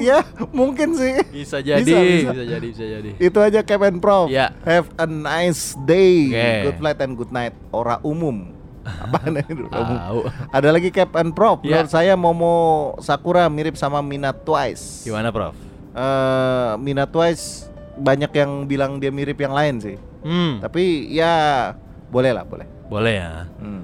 ya 0.00 0.24
mungkin 0.50 0.96
sih. 0.96 1.20
Bisa 1.28 1.60
jadi, 1.60 1.84
Bisa, 1.84 1.98
bisa, 2.00 2.30
bisa. 2.32 2.44
jadi, 2.44 2.66
bisa 2.72 2.84
jadi. 2.84 3.10
Itu 3.20 3.38
aja 3.40 3.60
Prof. 4.00 4.26
Ya. 4.32 4.52
Have 4.64 4.88
a 4.96 5.06
nice 5.06 5.76
day. 5.84 6.32
Oke. 6.32 6.50
Good 6.68 6.78
flight 6.80 6.98
and 7.04 7.12
good 7.14 7.32
night. 7.32 7.54
Ora 7.70 8.00
umum. 8.00 8.52
Apa? 8.82 9.22
Umum. 9.30 9.70
Tahu. 9.70 10.20
Ada 10.50 10.68
lagi 10.74 10.90
Captain 10.90 11.30
Prof. 11.30 11.62
Ya. 11.62 11.82
Menurut 11.86 11.90
saya 11.92 12.14
Momo 12.18 12.54
Sakura 12.98 13.46
mirip 13.46 13.78
sama 13.78 14.02
Mina 14.02 14.34
Twice. 14.34 15.06
Gimana, 15.06 15.30
Prof? 15.30 15.54
Eh, 15.92 16.72
Mina 16.82 17.06
Twice 17.06 17.70
banyak 17.94 18.32
yang 18.34 18.64
bilang 18.66 18.98
dia 18.98 19.12
mirip 19.14 19.38
yang 19.38 19.54
lain 19.54 19.78
sih. 19.78 19.96
Hmm, 20.22 20.62
Tapi 20.62 21.10
ya 21.10 21.74
boleh 22.10 22.32
lah, 22.34 22.42
boleh. 22.46 22.66
boleh 22.88 23.14
ya. 23.18 23.32
Hmm. 23.58 23.82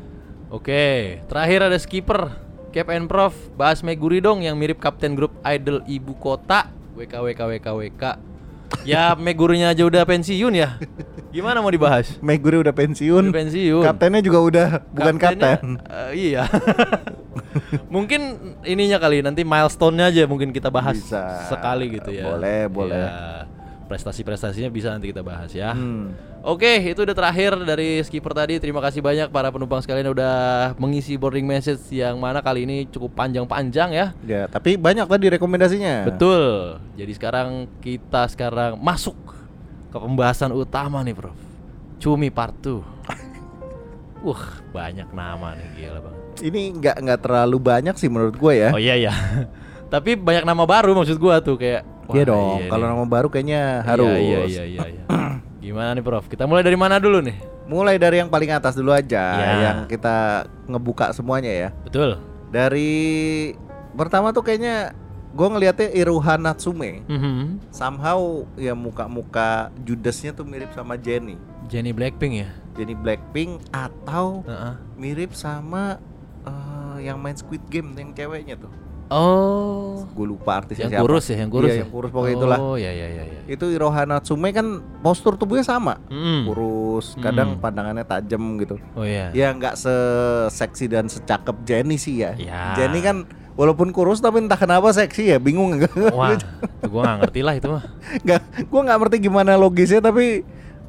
Oke, 0.48 1.20
terakhir 1.28 1.68
ada 1.68 1.76
skipper 1.76 2.32
Cap 2.78 2.94
and 2.94 3.10
Prof 3.10 3.34
bahas 3.58 3.82
Meguri 3.82 4.22
dong 4.22 4.46
yang 4.46 4.54
mirip 4.54 4.78
kapten 4.78 5.18
grup 5.18 5.34
idol 5.42 5.82
ibu 5.90 6.14
kota 6.14 6.70
WK 6.94 7.10
WK 7.10 7.40
WK 7.58 7.66
WK. 7.74 8.02
Ya 8.86 9.10
Megurinya 9.18 9.74
aja 9.74 9.82
udah 9.82 10.06
pensiun 10.06 10.54
ya. 10.54 10.78
Gimana 11.34 11.58
mau 11.58 11.74
dibahas? 11.74 12.14
Meguri 12.22 12.62
udah 12.62 12.70
pensiun. 12.70 13.34
Udah 13.34 13.34
pensiun. 13.34 13.82
Kaptennya 13.82 14.22
juga 14.22 14.38
udah 14.38 14.68
bukan 14.94 15.14
Kaptennya, 15.18 15.58
kapten. 15.58 15.70
eh, 15.90 16.10
iya. 16.14 16.46
mungkin 17.94 18.54
ininya 18.62 19.02
kali 19.02 19.26
nanti 19.26 19.42
milestone-nya 19.42 20.14
aja 20.14 20.22
mungkin 20.30 20.54
kita 20.54 20.70
bahas 20.70 21.02
Bisa. 21.02 21.50
sekali 21.50 21.98
gitu 21.98 22.14
ya. 22.14 22.30
Boleh, 22.30 22.70
boleh. 22.70 22.94
Ya, 22.94 23.50
Prestasi-prestasinya 23.88 24.68
bisa 24.68 24.92
nanti 24.92 25.08
kita 25.08 25.24
bahas 25.24 25.48
ya. 25.56 25.72
Hmm. 25.72 26.12
Oke, 26.44 26.78
itu 26.78 27.00
udah 27.02 27.16
terakhir 27.16 27.56
dari 27.64 27.98
skipper 28.04 28.36
tadi. 28.36 28.60
Terima 28.60 28.84
kasih 28.84 29.00
banyak 29.00 29.32
para 29.32 29.48
penumpang 29.48 29.80
sekalian 29.80 30.12
udah 30.12 30.36
mengisi 30.76 31.16
boarding 31.16 31.48
message 31.48 31.80
yang 31.90 32.20
mana 32.20 32.44
kali 32.44 32.68
ini 32.68 32.84
cukup 32.92 33.16
panjang-panjang 33.16 33.90
ya. 33.96 34.06
Ya, 34.28 34.44
tapi 34.46 34.76
banyak 34.76 35.08
tadi 35.08 35.32
rekomendasinya. 35.32 36.04
Betul. 36.04 36.78
Jadi 37.00 37.12
sekarang 37.16 37.64
kita 37.80 38.28
sekarang 38.28 38.76
masuk 38.76 39.16
ke 39.88 39.96
pembahasan 39.96 40.52
utama 40.52 41.00
nih, 41.00 41.16
Prof. 41.16 41.36
Cumi 41.98 42.28
part 42.28 42.54
2. 42.60 42.84
Wah, 44.28 44.44
banyak 44.70 45.08
nama 45.16 45.56
nih 45.56 45.68
gila 45.74 46.00
banget. 46.04 46.22
Ini 46.38 46.60
nggak 46.76 46.96
nggak 47.02 47.20
terlalu 47.24 47.58
banyak 47.58 47.94
sih 47.98 48.06
menurut 48.12 48.36
gue 48.38 48.52
ya. 48.52 48.70
Oh 48.70 48.78
iya 48.78 48.94
ya. 48.94 49.14
Tapi 49.92 50.14
banyak 50.14 50.44
nama 50.44 50.68
baru 50.68 50.92
maksud 50.92 51.16
gua 51.16 51.40
tuh 51.40 51.56
kayak 51.56 51.82
Iya 52.10 52.24
dong. 52.24 52.58
iya 52.60 52.68
Kalau 52.68 52.84
nama 52.86 53.04
baru 53.04 53.28
kayaknya 53.28 53.62
Iya, 53.80 53.86
harus. 53.86 54.16
Iya 54.16 54.40
iya 54.44 54.64
iya 54.64 54.84
iya. 54.88 55.02
Gimana 55.58 55.92
nih, 55.92 56.00
Prof? 56.00 56.24
Kita 56.24 56.48
mulai 56.48 56.62
dari 56.62 56.74
mana 56.74 56.96
dulu 56.96 57.20
nih? 57.20 57.36
Mulai 57.68 58.00
dari 58.00 58.16
yang 58.16 58.32
paling 58.32 58.48
atas 58.48 58.72
dulu 58.72 58.90
aja, 58.90 59.20
Ya. 59.36 59.52
yang 59.60 59.78
kita 59.84 60.48
ngebuka 60.64 61.12
semuanya 61.12 61.52
ya. 61.52 61.68
Betul. 61.84 62.16
Dari 62.48 63.52
pertama 63.92 64.32
tuh 64.32 64.40
kayaknya 64.40 64.96
gue 65.28 65.44
ngelihatnya 65.46 65.92
Iruha 65.92 66.40
Natsume. 66.40 67.04
Mhm. 67.04 67.68
Somehow 67.68 68.48
ya 68.56 68.72
muka-muka 68.72 69.68
Judasnya 69.84 70.32
tuh 70.32 70.48
mirip 70.48 70.72
sama 70.72 70.96
Jenny. 70.96 71.36
Jenny 71.68 71.92
Blackpink 71.92 72.34
ya? 72.34 72.48
Jenny 72.72 72.96
Blackpink 72.96 73.60
atau 73.68 74.40
Heeh. 74.42 74.74
mirip 74.96 75.36
sama 75.36 76.00
eh, 76.42 76.96
yang 77.04 77.20
main 77.20 77.36
Squid 77.36 77.60
Game 77.68 77.92
yang 77.92 78.16
ceweknya 78.16 78.56
tuh. 78.56 78.72
Oh. 79.08 80.04
Gue 80.12 80.26
lupa 80.26 80.58
artisnya 80.58 80.84
Yang 80.84 80.92
siapa. 80.94 81.02
kurus 81.02 81.24
ya, 81.24 81.36
yang 81.36 81.50
kurus 81.50 81.68
Iya, 81.68 81.74
ya. 81.74 81.80
yang 81.80 81.90
kurus 81.90 82.10
pokoknya 82.10 82.34
itulah. 82.34 82.58
Oh, 82.58 82.76
iya 82.76 82.90
iya 82.90 83.06
iya 83.08 83.24
iya. 83.24 83.40
Itu 83.46 83.66
Iruha 83.66 84.02
Natsume 84.04 84.50
kan 84.50 84.66
postur 84.98 85.34
tubuhnya 85.34 85.62
sama. 85.62 85.96
Mm. 86.06 86.44
Kurus, 86.44 87.16
kadang 87.18 87.56
Hmm. 87.56 87.60
pandangannya 87.60 88.04
tajam 88.04 88.40
gitu. 88.56 88.76
Oh 88.92 89.02
iya. 89.02 89.32
Ya 89.32 89.48
nggak 89.50 89.74
seseksi 89.74 90.86
dan 90.86 91.06
secakep 91.06 91.56
Jenny 91.62 91.96
sih 91.96 92.20
ya. 92.20 92.36
Ya. 92.36 92.74
Jenny 92.74 93.00
kan 93.00 93.24
walaupun 93.54 93.90
kurus 93.90 94.18
tapi 94.18 94.38
entah 94.38 94.54
kenapa 94.54 94.90
seksi 94.90 95.30
ya, 95.30 95.38
bingung? 95.38 95.72
Wah, 96.14 96.36
gua 96.84 97.00
nggak 97.04 97.18
ngerti 97.24 97.40
lah 97.40 97.54
itu 97.54 97.68
mah. 97.68 97.84
Nggak, 98.20 98.40
gua 98.66 98.80
nggak 98.84 98.98
ngerti 98.98 99.16
gimana 99.20 99.54
logisnya 99.54 99.98
tapi 99.98 100.44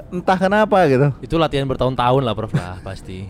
entah 0.10 0.38
kenapa 0.38 0.78
gitu. 0.86 1.08
Itu 1.20 1.36
latihan 1.36 1.66
bertahun-tahun 1.66 2.22
lah, 2.22 2.34
Prof 2.34 2.52
lah 2.52 2.82
pasti. 2.82 3.30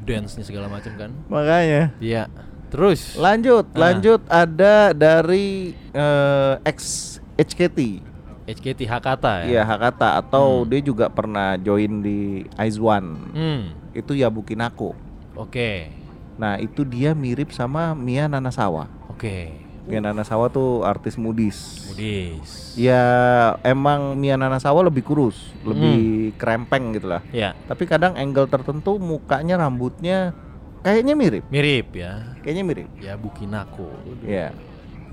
Dance-nya 0.00 0.40
segala 0.40 0.66
macam 0.66 0.88
kan. 0.96 1.10
Makanya. 1.28 1.92
Iya. 2.00 2.32
Terus 2.68 3.16
Lanjut, 3.16 3.64
Ah. 3.72 3.78
lanjut 3.80 4.20
ada 4.28 4.92
dari 4.92 5.72
eh, 5.90 6.54
ex 6.62 6.78
HKT. 7.34 8.04
HKT 8.48 8.80
Hakata 8.84 9.44
Iya, 9.44 9.60
ya. 9.60 9.62
Hakata 9.64 10.16
atau 10.16 10.64
Hmm. 10.64 10.68
dia 10.68 10.80
juga 10.80 11.08
pernah 11.08 11.56
join 11.56 12.00
di 12.00 12.18
Aizwan. 12.54 13.04
Hmm. 13.32 13.62
Itu 13.92 14.12
Yabukinako. 14.12 14.96
Oke. 15.34 15.92
Nah, 16.38 16.56
itu 16.56 16.82
dia 16.82 17.12
mirip 17.12 17.50
sama 17.50 17.92
Mia 17.92 18.24
Nanasawa. 18.24 18.86
Oke. 19.10 19.52
Mia 19.84 20.00
Nanasawa 20.00 20.48
tuh 20.48 20.84
artis 20.84 21.16
mudis. 21.16 21.88
Budis. 21.88 22.76
Ya 22.76 23.00
emang 23.62 24.14
Mia 24.14 24.36
Nanasawa 24.36 24.84
lebih 24.84 25.00
kurus, 25.02 25.34
Hmm. 25.60 25.72
lebih 25.72 26.00
krempeng 26.36 26.92
gitu 26.92 27.08
lah. 27.08 27.24
Ya, 27.32 27.56
Tapi 27.64 27.84
kadang 27.84 28.12
angle 28.14 28.46
tertentu 28.46 28.96
mukanya 28.96 29.56
rambutnya 29.56 30.36
kayaknya 30.80 31.14
mirip, 31.14 31.44
mirip 31.48 31.86
ya. 31.92 32.36
kayaknya 32.40 32.64
mirip. 32.64 32.88
Ya 32.98 33.14
Bukinako. 33.14 33.88
Ya. 34.22 34.50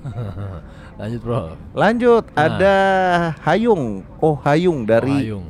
Lanjut, 0.98 1.20
Bro. 1.20 1.42
Lanjut 1.72 2.24
Nah. 2.30 2.46
ada 2.46 2.76
Hayung. 3.42 4.06
Oh, 4.16 4.38
Hayung 4.38 4.82
dari 4.82 5.10
Oh, 5.10 5.18
Hayung. 5.18 5.46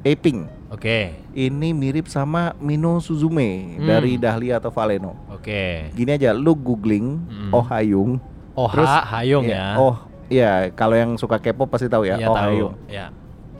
Aping. 0.00 0.38
Oke. 0.68 1.16
Ini 1.30 1.68
mirip 1.70 2.06
sama 2.06 2.52
Mino 2.58 2.98
Suzume 2.98 3.76
Hmm. 3.76 3.86
dari 3.86 4.16
Dahlia 4.16 4.58
atau 4.58 4.68
Valeno. 4.68 5.16
Oke. 5.30 5.88
Gini 5.92 6.10
aja, 6.10 6.32
lu 6.32 6.52
googling 6.52 7.20
Hmm. 7.20 7.50
Oh 7.50 7.64
Hayung. 7.64 8.18
Oh, 8.52 8.66
Terus, 8.66 8.88
Hayung 8.88 9.46
Iya, 9.46 9.54
ya. 9.54 9.66
Oh, 9.78 9.94
iya, 10.28 10.52
kalau 10.72 10.92
yang 10.92 11.14
suka 11.14 11.38
K-pop 11.38 11.68
pasti 11.68 11.86
tahu 11.86 12.04
ya. 12.04 12.18
Iya, 12.18 12.26
oh 12.26 12.34
tahu. 12.34 12.44
Hayung. 12.44 12.74
Ya. 12.86 13.06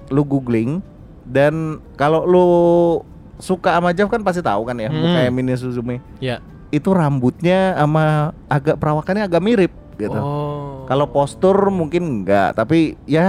Lu 0.08 0.22
googling 0.22 0.82
dan 1.22 1.78
kalau 1.94 2.24
lu 2.24 2.46
suka 3.38 3.72
sama 3.72 3.90
Jeff 3.90 4.06
kan 4.06 4.20
pasti 4.20 4.40
tahu 4.40 4.62
kan 4.62 4.76
ya, 4.76 4.86
Hmm. 4.86 4.98
mukanya 5.00 5.30
Mino 5.30 5.54
Suzume. 5.54 5.98
Ya. 6.18 6.38
Itu 6.68 6.92
rambutnya 6.92 7.72
sama 7.74 8.04
agak 8.44 8.76
perawakannya 8.76 9.24
agak 9.24 9.40
mirip 9.40 9.72
gitu. 9.94 10.14
Oh. 10.14 10.84
Kalau 10.84 11.06
postur 11.06 11.56
mungkin 11.68 12.22
enggak, 12.22 12.54
tapi 12.54 12.96
ya 13.04 13.26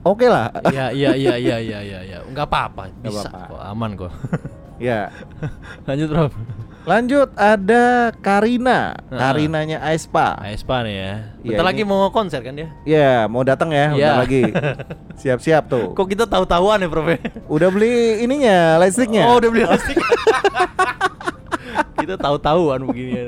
oke 0.00 0.26
lah. 0.26 0.50
Iya 0.66 0.90
iya 0.90 1.10
iya 1.12 1.34
iya 1.36 1.56
iya 1.58 1.78
iya 1.80 2.00
iya. 2.02 2.18
Enggak 2.22 2.46
apa-apa, 2.46 2.88
Nggak 2.94 3.10
bisa 3.10 3.28
apa-apa. 3.28 3.46
kok, 3.48 3.62
aman 3.64 3.90
kok. 3.96 4.12
ya. 4.78 5.00
Lanjut, 5.86 6.08
Bro. 6.08 6.24
Lanjut 6.86 7.34
ada 7.34 8.14
Karina. 8.22 8.94
Karinanya 9.10 9.82
Aespa. 9.82 10.38
Aespa 10.38 10.86
nih 10.86 10.94
ya. 10.94 11.12
Iya, 11.42 11.48
Bentar 11.50 11.64
ini- 11.66 11.70
lagi 11.74 11.82
mau 11.82 12.06
konser 12.14 12.40
kan 12.46 12.54
dia? 12.54 12.70
Ya, 12.86 13.26
mau 13.26 13.42
datang 13.42 13.74
ya, 13.74 13.90
Iya. 13.90 14.14
bentar 14.14 14.22
lagi. 14.22 14.42
Siap-siap 15.20 15.66
tuh. 15.66 15.90
Kok 15.92 16.06
kita 16.06 16.24
tahu-tahuan 16.24 16.78
ya, 16.78 16.86
Prof? 16.86 17.10
Udah 17.50 17.68
beli 17.68 18.22
ininya, 18.22 18.78
listriknya. 18.78 19.26
Oh, 19.26 19.42
udah 19.42 19.50
beli 19.50 19.66
plastik. 19.66 19.98
kita 21.98 22.14
tahu-tahuan 22.14 22.86
begini 22.86 23.10
ya. 23.12 23.24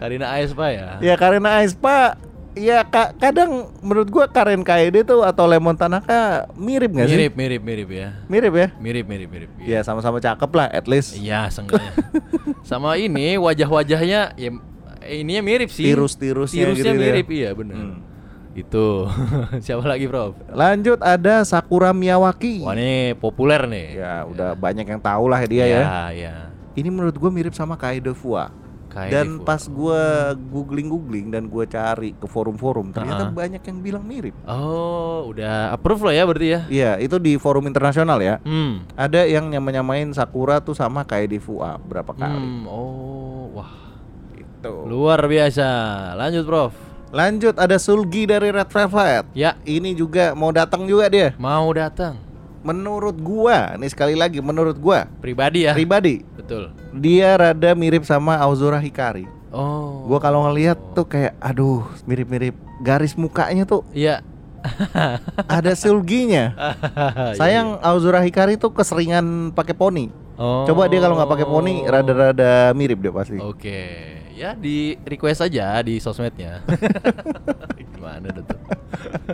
Karina 0.00 0.26
Aespa 0.32 0.66
ya. 0.72 0.96
Ya 1.04 1.14
Karina 1.14 1.60
Aespa 1.60 2.16
Iya 2.52 2.84
ka- 2.84 3.16
kadang 3.16 3.72
menurut 3.80 4.08
gua 4.08 4.28
Karen 4.28 4.60
Kaede 4.60 5.02
tuh 5.02 5.24
atau 5.24 5.48
Lemon 5.48 5.72
Tanaka 5.72 6.44
mirip 6.52 6.92
nggak 6.92 7.08
sih? 7.08 7.16
Mirip, 7.16 7.32
mirip, 7.32 7.62
mirip 7.64 7.88
ya. 7.88 8.08
Mirip 8.28 8.52
ya? 8.52 8.68
Mirip, 8.76 9.06
mirip, 9.08 9.28
mirip. 9.28 9.50
Ya 9.58 9.80
sama-sama 9.80 10.20
cakep 10.20 10.50
lah 10.52 10.68
at 10.68 10.84
least. 10.84 11.16
Iya, 11.16 11.48
seenggaknya. 11.48 11.96
Sama 12.68 12.94
ini 12.94 13.40
wajah-wajahnya 13.40 14.36
ya 14.36 14.50
ininya 15.02 15.42
mirip 15.42 15.72
sih. 15.72 15.88
Tirus-tirusnya 15.88 16.68
Tirusnya 16.68 16.92
gitu 16.92 17.00
ya. 17.00 17.08
mirip, 17.08 17.26
iya 17.32 17.50
benar. 17.56 17.74
Hmm. 17.74 17.98
Itu. 18.52 19.08
Siapa 19.64 19.82
lagi, 19.82 20.04
Prof? 20.04 20.36
Lanjut 20.46 21.00
ada 21.00 21.40
Sakura 21.42 21.90
Miyawaki. 21.90 22.60
Wah, 22.60 22.76
ini 22.76 23.16
populer 23.16 23.64
nih. 23.64 23.86
Ya 23.96 24.28
udah 24.28 24.52
banyak 24.52 24.84
yang 24.84 25.00
tahu 25.00 25.24
lah 25.24 25.40
dia 25.42 25.64
ya. 25.64 25.80
Iya, 25.80 26.00
iya. 26.12 26.34
Ini 26.72 26.88
menurut 26.88 27.16
gua 27.16 27.32
mirip 27.32 27.52
sama 27.52 27.74
Kaede 27.74 28.12
Fua. 28.12 28.52
Kayak 28.92 29.08
Dan 29.10 29.28
Devo. 29.34 29.44
pas 29.48 29.62
gua 29.64 30.02
googling-googling 30.36 31.32
dan 31.32 31.48
gua 31.48 31.64
cari 31.64 32.12
ke 32.12 32.26
forum-forum 32.26 32.92
ternyata 32.92 33.26
Uh-uh. 33.26 33.34
banyak 33.34 33.62
yang 33.62 33.78
bilang 33.80 34.04
mirip. 34.04 34.36
Oh, 34.44 35.26
udah 35.26 35.72
approve 35.72 36.04
lah 36.04 36.14
ya 36.14 36.24
berarti 36.24 36.48
ya. 36.50 36.60
Iya, 36.68 36.92
itu 36.98 37.16
di 37.16 37.34
forum 37.34 37.64
internasional 37.64 38.20
ya. 38.20 38.36
Hmm. 38.42 38.84
Ada 38.92 39.24
yang 39.24 39.48
nyama-nyamain 39.48 40.12
Sakura 40.12 40.60
tuh 40.60 40.72
sama 40.72 41.02
Kaede 41.02 41.36
Fua 41.36 41.80
berapa 41.80 42.12
kali. 42.12 42.36
Hmm, 42.36 42.68
oh, 42.68 43.48
wah. 43.54 43.72
Gitu. 44.32 44.72
Luar 44.84 45.24
biasa. 45.24 45.68
Lanjut, 46.14 46.44
Prof. 46.44 46.72
Lanjut 47.08 47.56
ada 47.56 47.76
Sulgi 47.76 48.24
dari 48.24 48.48
Red 48.48 48.68
Velvet. 48.68 49.24
Ya, 49.32 49.56
Ini 49.62 49.92
juga 49.92 50.32
mau 50.32 50.48
datang 50.48 50.84
juga 50.84 51.08
dia. 51.08 51.32
mau 51.34 51.68
datang. 51.72 52.16
Menurut 52.62 53.16
gua, 53.16 53.74
nih 53.74 53.90
sekali 53.90 54.14
lagi 54.14 54.38
menurut 54.38 54.74
gua 54.76 55.10
Pribadi 55.18 55.66
ya. 55.66 55.74
pribadi 55.74 56.22
Betul. 56.32 56.70
dia 56.94 57.34
rada 57.34 57.74
mirip 57.74 58.02
sama 58.02 58.38
Aozora 58.38 58.78
Hikari. 58.78 59.26
Oh. 59.50 60.06
Gua 60.06 60.18
kalau 60.18 60.46
ngelihat 60.46 60.78
tuh 60.92 61.04
kayak 61.04 61.34
aduh 61.36 61.82
mirip-mirip 62.02 62.54
garis 62.80 63.14
mukanya 63.14 63.62
tuh 63.62 63.82
Iya. 63.90 64.22
ada 65.50 65.74
sulginya. 65.74 66.54
Sayang 67.38 67.82
Aozora 67.82 68.22
Hikari 68.22 68.54
tuh 68.54 68.70
keseringan 68.70 69.50
pakai 69.50 69.74
poni. 69.74 70.06
Oh. 70.38 70.62
Coba 70.64 70.86
dia 70.86 70.98
kalau 70.98 71.18
nggak 71.18 71.28
pakai 71.28 71.46
poni 71.46 71.74
rada-rada 71.82 72.70
mirip 72.72 72.98
dia 72.98 73.10
pasti. 73.10 73.36
Oke. 73.36 73.82
Ya 74.32 74.54
di 74.54 74.96
request 75.02 75.42
aja 75.42 75.82
di 75.82 75.98
sosmednya. 75.98 76.62
Gimana 77.92 78.32
tuh? 78.32 78.58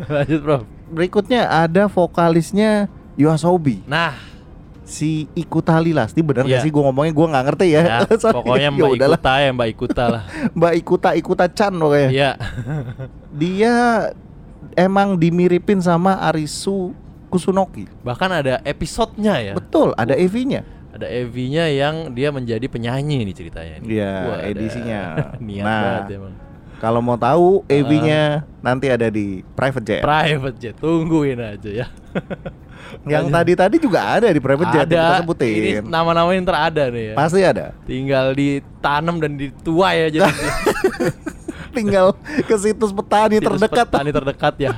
Lanjut, 0.09 0.41
Prof. 0.43 0.63
Berikutnya 0.89 1.47
ada 1.47 1.87
vokalisnya 1.87 2.89
Yoasobi. 3.19 3.83
Nah, 3.85 4.15
Si 4.89 5.29
Ikuta 5.37 5.77
Lilasti 5.77 6.25
bener 6.25 6.49
Iya. 6.49 6.57
gak 6.57 6.61
sih 6.65 6.73
gue 6.73 6.81
ngomongnya 6.81 7.13
gue 7.13 7.27
nggak 7.29 7.45
ngerti 7.45 7.67
ya. 7.77 7.83
Sorry. 8.25 8.33
pokoknya 8.41 8.63
Ya 8.65 8.73
Mbak 8.73 8.89
udahlah. 8.89 9.19
Ikuta 9.21 9.33
ya, 9.37 9.51
Mbak 9.53 9.69
Ikuta 9.69 10.05
lah. 10.09 10.23
Mbak 10.57 10.73
Ikuta 10.81 11.09
Ikuta 11.13 11.45
Chan 11.53 11.73
pokoknya. 11.77 12.09
Iya. 12.09 12.31
Dia 13.45 13.75
emang 14.73 15.21
dimiripin 15.21 15.85
sama 15.85 16.17
Arisu 16.25 16.97
Kusunoki. 17.29 17.85
Bahkan 18.01 18.31
ada 18.33 18.55
episodenya 18.65 19.37
ya. 19.43 19.53
Betul, 19.53 19.93
ada 19.93 20.17
EV-nya. 20.17 20.65
Ada 20.89 21.05
EV-nya 21.05 21.69
yang 21.69 22.17
dia 22.17 22.33
menjadi 22.33 22.65
penyanyi 22.65 23.29
nih 23.29 23.37
ceritanya. 23.37 23.75
ini. 23.79 23.87
Iya, 23.93 24.15
edisinya. 24.49 25.03
Niat 25.37 25.63
Nah, 25.63 25.83
banget 25.85 26.17
emang. 26.17 26.33
Kalau 26.81 27.01
mau 27.05 27.21
tahu 27.21 27.61
EV-nya 27.69 28.49
nanti 28.65 28.89
ada 28.89 29.13
di 29.13 29.45
private 29.53 29.85
jet. 29.85 30.01
Private 30.01 30.57
jet, 30.57 30.75
tungguin 30.81 31.37
aja 31.37 31.85
ya. 31.85 31.87
Yang 33.05 33.25
tadi-tadi 33.29 33.77
juga 33.79 34.01
ada 34.17 34.29
di 34.29 34.41
private 34.41 34.71
jet 34.71 34.87
kita 34.87 35.21
sebutin. 35.21 35.55
Ini 35.55 35.71
nama-nama 35.83 36.31
yang 36.33 36.45
terada 36.45 36.89
nih 36.89 37.13
ya. 37.13 37.15
Pasti 37.15 37.41
ada. 37.41 37.73
Tinggal 37.85 38.33
ditanam 38.33 39.17
dan 39.19 39.37
dituai 39.37 40.09
aja. 40.09 40.27
jadi. 40.27 40.31
Tinggal 41.77 42.17
ke 42.49 42.57
situs 42.59 42.91
petani 42.91 43.39
Situs 43.39 43.47
terdekat. 43.55 43.87
petani 43.87 44.11
terdekat 44.11 44.55
ya. 44.59 44.73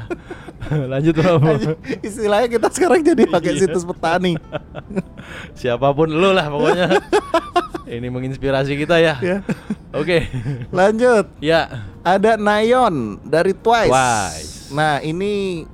Lanjut 0.93 1.17
Rob. 1.17 1.41
Istilahnya 2.07 2.49
kita 2.51 2.69
sekarang 2.69 3.01
jadi 3.01 3.25
pakai 3.25 3.57
Iya. 3.57 3.61
situs 3.65 3.83
petani. 3.83 4.37
Siapa 5.55 5.91
pun 5.91 6.11
lu 6.11 6.31
lah 6.31 6.47
pokoknya. 6.47 6.87
Ini 7.89 8.07
menginspirasi 8.07 8.77
kita 8.77 9.01
ya. 9.01 9.17
Ya. 9.19 9.39
Oke. 9.91 10.29
Lanjut. 10.71 11.27
Ya. 11.41 11.89
Ada 12.03 12.37
Nayon 12.37 13.19
dari 13.25 13.51
Twice. 13.51 13.91
Twice. 13.91 14.53
Nah, 14.71 15.01
ini 15.01 15.65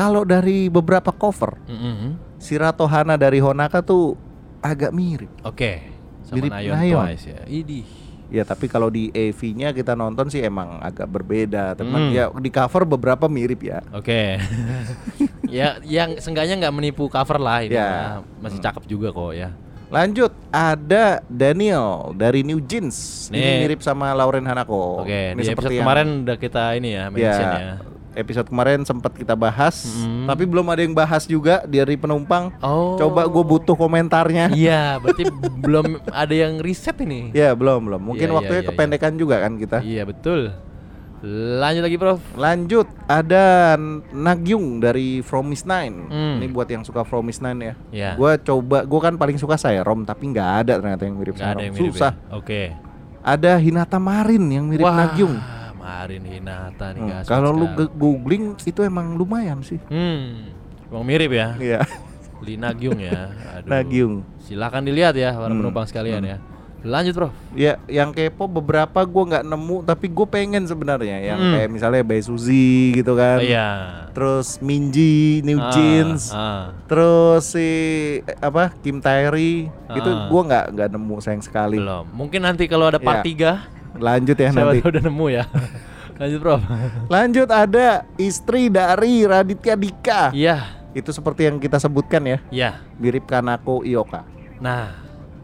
kalau 0.00 0.24
dari 0.24 0.66
beberapa 0.66 1.12
cover, 1.12 1.60
Mm-mm. 1.62 2.16
Shirato 2.38 2.84
Hana 2.84 3.14
dari 3.14 3.36
Honaka 3.38 3.80
tuh 3.80 4.16
agak 4.58 4.90
mirip. 4.90 5.28
Oke. 5.42 5.84
Sama 6.24 6.36
Mirip 6.36 6.50
Nayon, 6.50 6.72
Nayon. 6.74 7.04
Twice 7.06 7.26
ya. 7.28 7.42
Idih. 7.44 7.88
Ya, 8.30 8.46
tapi 8.46 8.64
kalau 8.64 8.86
di 8.88 9.10
AV-nya 9.10 9.74
kita 9.74 9.92
nonton 9.92 10.30
sih 10.30 10.38
emang 10.38 10.78
agak 10.78 11.04
berbeda. 11.04 11.74
Teman 11.74 12.08
Hmm. 12.08 12.14
ya 12.14 12.24
di 12.30 12.48
cover 12.48 12.86
beberapa 12.86 13.26
mirip 13.26 13.60
ya. 13.60 13.82
Oke. 13.90 14.38
ya, 15.50 15.82
yang 15.82 16.14
seenggaknya 16.16 16.56
nggak 16.56 16.72
menipu 16.72 17.04
cover 17.06 17.36
lah 17.36 17.60
ini. 17.60 17.74
Ya. 17.74 18.22
mah. 18.22 18.40
Masih 18.40 18.56
cakep 18.58 18.86
juga 18.86 19.10
kok 19.10 19.34
ya. 19.34 19.50
Lanjut, 19.90 20.30
ada 20.48 21.18
Daniel 21.26 22.14
dari 22.14 22.46
New 22.46 22.62
Jeans. 22.62 23.26
Ini 23.28 23.34
Nih. 23.34 23.58
mirip 23.60 23.82
sama 23.82 24.14
Lauren 24.14 24.46
Hanako. 24.46 25.02
Oke, 25.02 25.34
Ini 25.34 25.36
di 25.36 25.44
seperti 25.44 25.74
yang- 25.74 25.82
kemarin 25.82 26.08
udah 26.22 26.36
kita 26.38 26.62
ini 26.72 26.94
ya 26.94 27.04
mention 27.10 27.26
ya, 27.42 27.58
ya. 27.58 27.74
Episode 28.12 28.46
kemarin 28.46 28.82
sempat 28.82 29.12
kita 29.12 29.32
bahas, 29.32 29.86
Mm. 29.96 30.26
tapi 30.26 30.42
belum 30.42 30.66
ada 30.66 30.80
yang 30.80 30.90
bahas 30.92 31.24
juga 31.24 31.62
dari 31.62 31.94
penumpang. 31.94 32.50
Oh. 32.58 32.96
Coba 32.96 33.22
gue 33.24 33.44
butuh 33.44 33.74
komentarnya. 33.74 34.50
Iya, 34.50 34.98
berarti 34.98 35.30
belum 35.64 35.84
ada 36.06 36.34
yang 36.34 36.58
riset 36.58 36.98
ini. 36.98 37.30
Ya 37.30 37.52
belum 37.52 37.86
belum. 37.86 38.02
Mungkin 38.04 38.24
Iya, 38.24 38.28
iya, 38.28 38.36
waktunya 38.36 38.62
iya, 38.62 38.68
kependekan 38.68 39.12
juga 39.14 39.36
kan 39.38 39.52
kita. 39.54 39.78
Iya, 39.80 40.02
betul. 40.04 40.50
Lanjut 41.22 41.84
lagi, 41.84 41.96
Prof. 41.96 42.18
Lanjut 42.32 42.88
ada 43.04 43.76
Nagyung 44.10 44.80
dari 44.80 45.20
From 45.20 45.46
Miss 45.46 45.62
Nine. 45.62 46.08
Hmm. 46.08 46.34
Ini 46.40 46.48
buat 46.48 46.64
yang 46.64 46.80
suka 46.80 47.04
From 47.04 47.22
Miss 47.22 47.38
Nine 47.38 47.60
ya. 47.60 47.74
Ya. 47.92 48.10
Gua 48.16 48.34
coba, 48.34 48.82
gua 48.82 49.00
kan 49.02 49.14
paling 49.14 49.36
suka 49.36 49.54
saya 49.54 49.84
Rom, 49.84 50.02
tapi 50.02 50.32
nggak 50.32 50.50
ada 50.64 50.80
ternyata 50.80 51.04
yang 51.04 51.14
mirip 51.14 51.36
Nggak 51.36 51.44
sama 51.44 51.52
ada 51.52 51.58
Rom. 51.58 51.66
yang 51.68 51.74
mirip. 51.76 51.92
Susah. 51.92 52.12
ya? 52.16 52.32
Oke. 52.32 52.62
Ada 53.20 53.52
Hinata 53.54 54.00
Marin 54.00 54.44
yang 54.48 54.64
mirip 54.64 54.80
Wah, 54.80 54.96
Nagyung. 54.96 55.36
Marin 55.90 56.22
Hinata 56.24 56.86
nih 56.92 57.02
Hmm, 57.02 57.26
Kalau 57.26 57.50
lu 57.50 57.66
googling 57.92 58.54
itu 58.60 58.80
emang 58.80 59.14
lumayan 59.14 59.58
sih. 59.60 59.82
Hmm. 59.86 60.54
Emang 60.86 61.04
mirip 61.04 61.30
ya? 61.30 61.58
Iya. 61.58 61.80
Lina 62.40 62.70
Gyung 62.72 62.98
ya. 62.98 63.30
Aduh. 63.58 63.68
Nagyung. 63.68 64.14
Silakan 64.40 64.82
dilihat 64.82 65.14
ya 65.14 65.34
para 65.34 65.50
Hmm, 65.50 65.60
penumpang 65.60 65.86
sekalian 65.86 66.22
hmm. 66.22 66.32
ya. 66.32 66.38
Lanjut, 66.80 67.12
Prof. 67.12 67.32
Ya, 67.52 67.76
yang 67.86 68.08
kepo 68.08 68.48
beberapa 68.48 69.04
gua 69.04 69.24
nggak 69.28 69.44
nemu, 69.44 69.84
tapi 69.84 70.08
gue 70.08 70.24
pengen 70.24 70.64
sebenarnya 70.64 71.20
yang 71.20 71.36
Hmm. 71.36 71.52
kayak 71.52 71.68
misalnya 71.68 72.00
Bae 72.00 72.24
Suzy 72.24 72.96
gitu 72.96 73.12
kan. 73.12 73.36
Oh, 73.36 73.44
iya. 73.44 73.68
Terus 74.10 74.56
Minji, 74.58 75.44
New 75.44 75.60
Ah, 75.60 75.68
Jeans, 75.70 76.32
ah. 76.32 76.72
terus 76.88 77.52
si 77.52 77.68
eh, 78.18 78.36
apa 78.40 78.72
Kim 78.80 78.96
Tae-ri 78.96 79.68
itu 79.68 80.08
Ah. 80.08 80.32
gua 80.32 80.40
nggak 80.42 80.64
nggak 80.72 80.88
nemu 80.90 81.16
sayang 81.20 81.44
sekali. 81.44 81.76
Belum. 81.76 82.08
Mungkin 82.08 82.40
nanti 82.40 82.64
kalau 82.64 82.88
ada 82.88 82.96
part 82.96 83.20
Ya. 83.22 83.60
3 83.60 83.79
Lanjut 83.96 84.36
ya 84.36 84.50
Siapa 84.50 84.70
nanti. 84.70 84.78
udah 84.84 85.02
nemu 85.02 85.26
ya. 85.30 85.44
Lanjut, 86.20 86.40
Prof. 86.44 86.60
Lanjut 87.08 87.48
ada 87.48 88.04
istri 88.14 88.68
dari 88.68 89.24
Raditya 89.24 89.72
Dika. 89.72 90.22
Iya. 90.30 90.84
Itu 90.92 91.10
seperti 91.10 91.48
yang 91.48 91.56
kita 91.56 91.78
sebutkan 91.78 92.20
ya, 92.26 92.38
Iya. 92.50 92.70
mirip 92.98 93.24
Kanako 93.24 93.86
Ioka 93.86 94.26
Nah, 94.58 94.90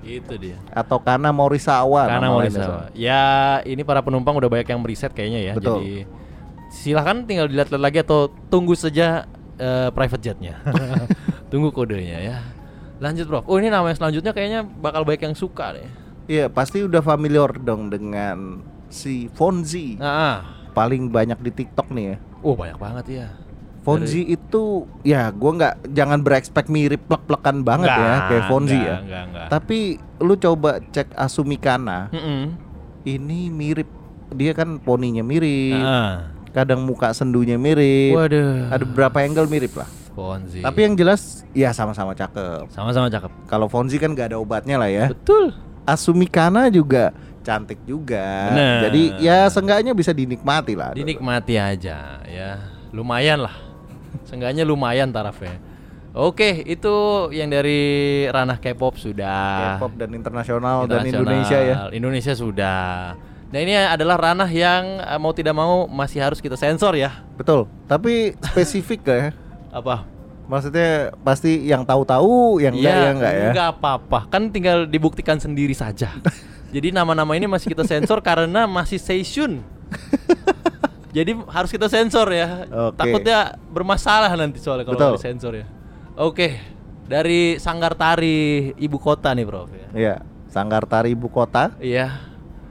itu 0.02 0.34
dia. 0.36 0.58
atau 0.68 0.98
Kana 1.00 1.30
Morisawa. 1.32 2.04
Karena 2.10 2.28
disawa. 2.44 2.90
Ya, 2.92 3.24
ini 3.62 3.80
para 3.80 4.02
penumpang 4.02 4.36
udah 4.36 4.50
banyak 4.50 4.68
yang 4.68 4.82
meriset 4.82 5.14
kayaknya 5.14 5.40
ya. 5.40 5.52
Betul. 5.56 5.80
Jadi 5.80 5.94
silahkan 6.68 7.24
tinggal 7.24 7.46
dilihat 7.48 7.70
lagi 7.72 8.02
atau 8.02 8.28
tunggu 8.50 8.74
saja 8.76 9.24
eh, 9.56 9.88
private 9.94 10.20
jetnya. 10.20 10.60
tunggu 11.50 11.72
kodenya 11.72 12.18
ya. 12.20 12.36
Lanjut, 13.00 13.24
Prof. 13.24 13.44
Oh, 13.48 13.56
ini 13.56 13.70
nama 13.70 13.86
yang 13.88 13.96
selanjutnya 13.96 14.32
kayaknya 14.34 14.60
bakal 14.66 15.06
banyak 15.08 15.30
yang 15.30 15.36
suka 15.38 15.72
deh. 15.78 15.88
Iya, 16.26 16.46
pasti 16.46 16.82
udah 16.82 17.00
familiar 17.00 17.54
dong 17.56 17.86
dengan 17.86 18.60
si 18.88 19.30
Fonzi. 19.30 19.94
Ah. 19.96 20.42
Paling 20.72 21.08
banyak 21.08 21.38
di 21.40 21.50
TikTok 21.54 21.88
nih 21.90 22.06
ya. 22.06 22.16
oh 22.40 22.54
banyak 22.54 22.76
banget 22.76 23.06
ya. 23.08 23.26
Fonzi 23.80 24.22
itu 24.24 24.82
ya 25.02 25.30
gua 25.30 25.50
nggak 25.54 25.74
jangan 25.90 26.18
berekspek 26.20 26.66
mirip 26.66 27.06
plek-plekan 27.06 27.62
banget 27.62 27.86
ya 27.86 27.94
Nggak, 27.96 28.22
kayak 28.28 28.44
Fonzi 28.44 28.74
nggak, 28.74 28.82
ya. 28.84 28.96
Enggak, 28.98 29.22
enggak. 29.24 29.46
Tapi 29.48 29.78
lu 30.18 30.34
coba 30.36 30.70
cek 30.84 31.08
Asumi 31.14 31.54
Kana, 31.56 32.10
Mm-mm. 32.10 32.42
ini 33.04 33.46
mirip 33.48 33.86
dia 34.28 34.50
kan 34.52 34.78
poninya 34.78 35.22
mirip, 35.22 35.78
Ah. 35.78 36.34
kadang 36.50 36.82
muka 36.82 37.14
sendunya 37.14 37.54
mirip. 37.56 38.10
Waduh. 38.12 38.68
Ada 38.68 38.82
beberapa 38.84 39.22
angle 39.22 39.46
mirip 39.46 39.74
lah. 39.74 39.86
Fonzi. 40.12 40.60
Tapi 40.60 40.78
yang 40.82 40.94
jelas 40.94 41.46
ya 41.52 41.70
sama-sama 41.70 42.10
cakep. 42.10 42.66
sama-sama 42.68 43.06
cakep. 43.06 43.30
Kalau 43.46 43.66
Fonzi 43.66 43.96
kan 43.96 44.10
gak 44.12 44.32
ada 44.32 44.38
obatnya 44.38 44.76
lah 44.76 44.88
ya. 44.88 45.06
Betul. 45.08 45.54
Asumi 45.86 46.26
Kana 46.26 46.66
juga 46.68 47.14
cantik 47.46 47.78
juga. 47.86 48.50
Bener. 48.50 48.90
Jadi 48.90 49.02
ya 49.22 49.46
seenggaknya 49.46 49.94
bisa 49.94 50.10
dinikmati 50.10 50.74
lah. 50.74 50.90
Dinikmati 50.98 51.54
aja 51.54 52.18
ya. 52.26 52.50
Lumayan 52.90 53.46
lah. 53.46 53.54
Seenggaknya 54.26 54.66
lumayan 54.66 55.14
tarafnya. 55.14 55.62
Oke, 56.16 56.64
itu 56.64 56.94
yang 57.30 57.52
dari 57.52 58.24
ranah 58.32 58.56
K-pop 58.58 58.96
sudah. 58.96 59.76
K-pop 59.76 60.00
dan 60.00 60.16
internasional, 60.16 60.88
dan 60.88 61.04
Internasional. 61.04 61.22
Indonesia 61.22 61.58
ya. 61.60 61.76
Indonesia 61.92 62.34
sudah. 62.34 62.80
Nah 63.46 63.58
ini 63.62 63.78
adalah 63.78 64.16
ranah 64.18 64.50
yang 64.50 64.98
eh, 64.98 65.18
mau 65.20 65.30
tidak 65.30 65.54
mau 65.54 65.86
masih 65.86 66.18
harus 66.24 66.42
kita 66.42 66.58
sensor 66.58 66.98
ya. 66.98 67.22
Betul. 67.38 67.70
Tapi 67.86 68.34
spesifik 68.42 69.00
ya? 69.06 69.30
Apa? 69.70 70.15
Maksudnya 70.46 71.10
pasti 71.26 71.66
yang 71.66 71.82
tahu-tahu, 71.82 72.62
yang 72.62 72.74
enggak 72.74 72.94
ya 72.94 73.10
enggak 73.10 73.32
ya? 73.34 73.48
Enggak 73.50 73.68
apa-apa. 73.78 74.30
Kan 74.30 74.54
tinggal 74.54 74.86
dibuktikan 74.86 75.42
sendiri 75.42 75.74
saja. 75.74 76.14
Jadi 76.74 76.94
nama-nama 76.94 77.34
ini 77.34 77.46
masih 77.50 77.70
kita 77.74 77.82
sensor 77.82 78.22
karena 78.22 78.66
masih 78.70 78.98
session. 79.02 79.62
Jadi 81.16 81.32
harus 81.48 81.70
kita 81.72 81.90
sensor 81.90 82.28
ya. 82.30 82.68
Oke. 82.68 82.98
Takutnya 83.00 83.56
bermasalah 83.72 84.30
nanti 84.38 84.60
soalnya 84.62 84.84
kalau 84.86 85.16
disensor 85.16 85.52
ya. 85.56 85.66
Oke. 86.14 86.58
Dari 87.06 87.56
Sanggar 87.62 87.94
Tari 87.94 88.74
ibu 88.82 88.98
kota 88.98 89.30
nih, 89.30 89.46
Prof 89.46 89.70
ya. 89.70 89.88
Iya. 89.94 90.16
Sanggar 90.56 90.88
Tari 90.88 91.12
Ibu 91.12 91.28
Kota. 91.28 91.76
Iya. 91.76 92.16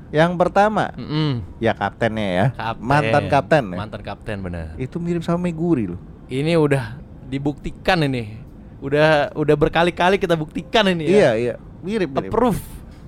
Yang 0.09 0.33
pertama, 0.41 0.89
Mm-mm. 0.97 1.45
ya 1.61 1.77
kaptennya 1.77 2.27
ya. 2.33 2.45
Kapten. 2.57 2.81
Mantan 2.81 3.23
kapten 3.29 3.63
ya. 3.69 3.77
Mantan 3.77 4.01
kapten 4.01 4.37
benar. 4.41 4.65
Itu 4.81 4.97
mirip 4.97 5.21
sama 5.21 5.45
Meguri 5.45 5.93
loh. 5.93 6.01
Ini 6.25 6.57
udah 6.57 7.04
dibuktikan 7.25 8.01
ini. 8.01 8.37
Udah 8.79 9.33
udah 9.33 9.55
berkali-kali 9.55 10.15
kita 10.15 10.33
buktikan 10.33 10.85
ini 10.87 11.07
Iya, 11.07 11.31
ya. 11.31 11.31
iya. 11.33 11.53
Mirip, 11.81 12.09
mirip. 12.11 12.29
Approve. 12.29 12.61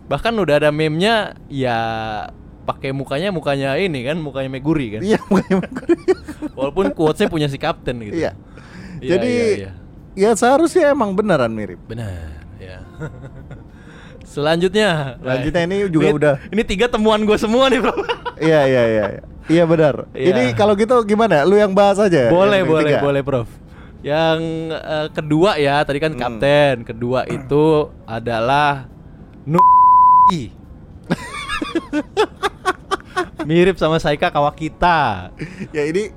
Bahkan 0.07 0.33
udah 0.33 0.55
ada 0.57 0.69
meme-nya 0.69 1.35
ya 1.45 1.77
pakai 2.63 2.91
mukanya 2.91 3.29
mukanya 3.29 3.75
ini 3.75 4.03
kan, 4.03 4.17
mukanya 4.17 4.49
Meguri 4.49 4.97
kan. 4.97 5.01
Iya, 5.03 5.19
makanya 5.27 5.57
Meguri. 5.63 5.97
Walaupun 6.57 6.85
quotes-nya 6.91 7.27
punya 7.27 7.47
si 7.47 7.55
kapten 7.55 7.99
gitu. 8.01 8.15
Iya. 8.17 8.31
Iya, 8.97 9.09
Jadi 9.13 9.29
iya, 9.29 9.45
iya. 9.53 9.71
ya 10.17 10.29
seharusnya 10.33 10.89
emang 10.89 11.13
beneran 11.13 11.53
mirip. 11.53 11.77
benar, 11.85 12.41
ya. 12.57 12.81
Selanjutnya, 14.27 15.17
Selanjutnya 15.17 15.61
ini 15.63 15.75
juga 15.87 16.07
Ini- 16.09 16.17
udah. 16.17 16.33
Ini 16.49 16.61
tiga 16.63 16.85
temuan 16.87 17.23
gue 17.23 17.37
semua 17.37 17.69
nih, 17.69 17.79
Bro. 17.79 17.93
Iya, 18.37 18.61
iya, 18.65 18.83
iya. 18.85 19.03
iya. 19.11 19.23
Iya 19.47 19.63
benar. 19.65 20.05
Iya. 20.13 20.29
Ini 20.29 20.43
kalau 20.53 20.75
gitu 20.75 20.93
gimana? 21.01 21.41
Lu 21.41 21.57
yang 21.57 21.73
bahas 21.73 21.97
aja. 21.97 22.29
boleh, 22.29 22.61
yang 22.61 22.69
boleh, 22.69 22.83
ketiga. 22.85 23.01
boleh, 23.01 23.21
Prof. 23.23 23.49
Yang 24.05 24.39
eh, 24.73 25.07
kedua 25.11 25.57
ya, 25.57 25.81
tadi 25.83 25.97
kan 25.97 26.13
Hmm. 26.13 26.21
kapten. 26.21 26.75
Kedua 26.85 27.25
itu 27.37 27.89
adalah 28.05 28.85
Nu 29.47 29.61
Mirip 33.47 33.79
sama 33.79 33.95
Saika 33.97 34.27
Kawakita. 34.27 35.31
Ya 35.71 35.87
ini 35.87 36.11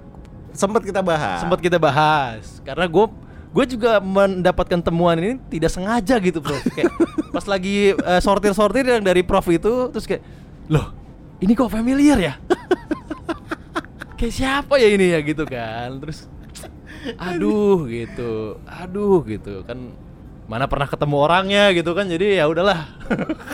sempat 0.50 0.82
kita 0.82 0.98
bahas. 0.98 1.40
Sempat 1.46 1.62
kita 1.62 1.78
bahas 1.78 2.58
karena 2.66 2.90
gue 2.90 3.06
gue 3.50 3.64
juga 3.66 3.98
mendapatkan 3.98 4.78
temuan 4.78 5.18
ini 5.18 5.34
tidak 5.50 5.74
sengaja 5.74 6.22
gitu 6.22 6.38
prof 6.38 6.62
kayak 6.70 6.86
pas 7.34 7.42
lagi 7.50 7.98
eh, 7.98 8.20
sortir-sortir 8.22 8.86
yang 8.86 9.02
dari 9.02 9.26
prof 9.26 9.42
itu 9.50 9.90
terus 9.90 10.06
kayak 10.06 10.22
loh 10.70 10.94
ini 11.42 11.58
kok 11.58 11.66
familiar 11.66 12.14
ya 12.14 12.34
kayak 14.18 14.34
siapa 14.34 14.78
ya 14.78 14.94
ini 14.94 15.10
ya 15.10 15.18
gitu 15.26 15.42
kan 15.50 15.98
terus 15.98 16.30
aduh 17.16 17.86
gitu 17.86 18.32
aduh 18.64 19.20
gitu 19.22 19.64
kan 19.64 19.78
mana 20.44 20.66
pernah 20.66 20.82
ketemu 20.84 21.14
orangnya 21.16 21.70
gitu 21.70 21.94
kan 21.94 22.10
jadi 22.10 22.42
ya 22.42 22.50
udahlah 22.50 22.82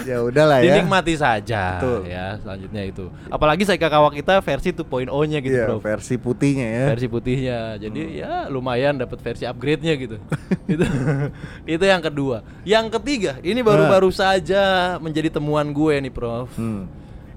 ya 0.02 0.16
udahlah 0.18 0.64
ya. 0.64 0.80
dinikmati 0.80 1.12
saja 1.12 1.76
Betul. 1.76 2.08
ya 2.08 2.40
selanjutnya 2.40 2.82
itu 2.82 3.04
apalagi 3.28 3.68
Saika 3.68 3.92
Kawakita 3.92 4.40
versi 4.40 4.72
2.0 4.72 5.04
nya 5.28 5.38
gitu 5.38 5.52
Iya, 5.52 5.68
prof 5.68 5.84
versi 5.84 6.16
putihnya 6.16 6.64
ya. 6.64 6.84
versi 6.88 7.06
putihnya 7.06 7.58
jadi 7.76 8.00
Hmm. 8.00 8.16
ya 8.16 8.32
lumayan 8.48 8.96
dapat 8.96 9.20
versi 9.20 9.44
upgrade-nya 9.44 9.92
gitu 9.94 10.16
itu 10.72 10.84
itu 11.68 11.84
yang 11.84 12.00
kedua 12.00 12.40
yang 12.64 12.88
ketiga 12.90 13.36
ini 13.42 13.60
baru-baru 13.60 14.08
saja 14.08 14.96
menjadi 14.96 15.28
temuan 15.30 15.68
gue 15.70 16.00
nih 16.00 16.08
prof 16.08 16.48
Hmm. 16.56 16.88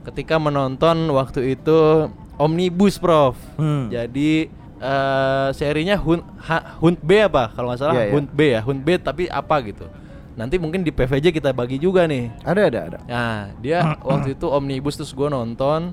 ketika 0.08 0.40
menonton 0.40 1.12
waktu 1.12 1.60
itu 1.60 2.08
omnibus 2.40 2.96
prof 2.96 3.36
Hmm. 3.60 3.92
jadi 3.92 4.48
eh, 4.80 5.50
serinya 5.52 5.96
Hunt, 5.96 6.24
Ha- 6.42 6.80
Hunt 6.80 7.00
B 7.00 7.22
apa 7.22 7.52
kalau 7.52 7.70
nggak 7.70 7.80
salah 7.80 7.94
Iya, 7.94 8.04
iya. 8.06 8.14
Hunt 8.14 8.30
B 8.30 8.40
ya 8.50 8.60
Hunt 8.62 8.82
B 8.82 8.90
tapi 8.98 9.24
apa 9.26 9.56
gitu 9.62 9.86
nanti 10.34 10.56
mungkin 10.56 10.82
di 10.82 10.90
PVJ 10.90 11.32
kita 11.32 11.52
bagi 11.52 11.76
juga 11.76 12.04
nih 12.06 12.32
Ada 12.42 12.62
ada 12.66 12.80
ada. 12.86 13.00
nah 13.04 13.40
dia 13.58 13.84
waktu 14.08 14.34
itu 14.34 14.48
omnibus 14.48 14.96
terus 14.96 15.12
gue 15.12 15.28
nonton 15.28 15.92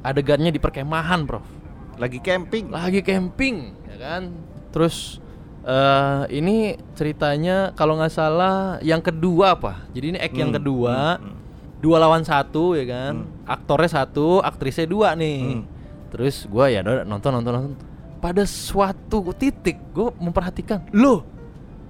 adegannya 0.00 0.48
di 0.48 0.58
perkemahan 0.58 1.22
prof 1.22 1.46
Lagi 1.96 2.18
camping. 2.18 2.68
lagi 2.68 3.00
camping 3.00 3.72
ya 3.86 3.96
kan 3.96 4.22
terus 4.68 5.18
eh 5.62 6.22
ini 6.32 6.56
ceritanya 6.92 7.72
kalau 7.72 7.96
nggak 7.96 8.12
salah 8.12 8.76
yang 8.80 9.00
kedua 9.00 9.54
apa 9.54 9.82
jadi 9.90 10.06
ini 10.08 10.18
act 10.18 10.34
yang 10.34 10.50
Hmm, 10.50 10.58
kedua 10.58 10.96
hmm, 11.16 11.24
hmm. 11.24 11.36
dua 11.78 11.96
lawan 11.98 12.22
satu 12.22 12.74
ya 12.74 12.84
kan 12.84 13.12
Hmm. 13.16 13.30
aktornya 13.44 13.90
satu 13.92 14.38
aktrisnya 14.40 14.84
dua 14.84 15.14
nih 15.14 15.58
Hmm. 15.58 15.64
terus 16.08 16.44
gua 16.44 16.68
ya 16.68 16.82
nonton 16.82 17.06
nonton 17.32 17.52
nonton 17.52 17.72
pada 18.16 18.42
suatu 18.48 19.22
titik 19.36 19.76
gue 19.92 20.08
memperhatikan 20.18 20.88
loh 20.92 21.24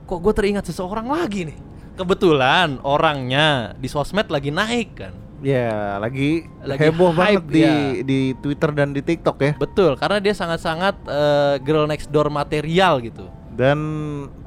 kok 0.07 0.19
gue 0.23 0.33
teringat 0.33 0.65
seseorang 0.71 1.11
lagi 1.11 1.51
nih? 1.51 1.59
Kebetulan 1.97 2.79
orangnya 2.85 3.73
di 3.75 3.89
sosmed 3.89 4.29
lagi 4.31 4.55
naik 4.55 4.91
kan? 4.95 5.13
Ya, 5.45 6.01
lagi, 6.01 6.49
Lagi 6.65 6.81
heboh 6.81 7.13
hype, 7.13 7.45
banget 7.45 7.45
di 7.53 7.61
ya. 7.61 7.75
di 8.05 8.21
Twitter 8.41 8.71
dan 8.73 8.97
di 8.97 9.05
TikTok 9.05 9.37
ya. 9.37 9.53
betul 9.61 9.93
karena 10.01 10.17
dia 10.17 10.33
sangat-sangat 10.33 10.97
eh, 11.05 11.55
girl 11.61 11.85
next 11.85 12.09
door 12.09 12.33
material 12.33 13.01
gitu. 13.05 13.29
Dan 13.57 13.79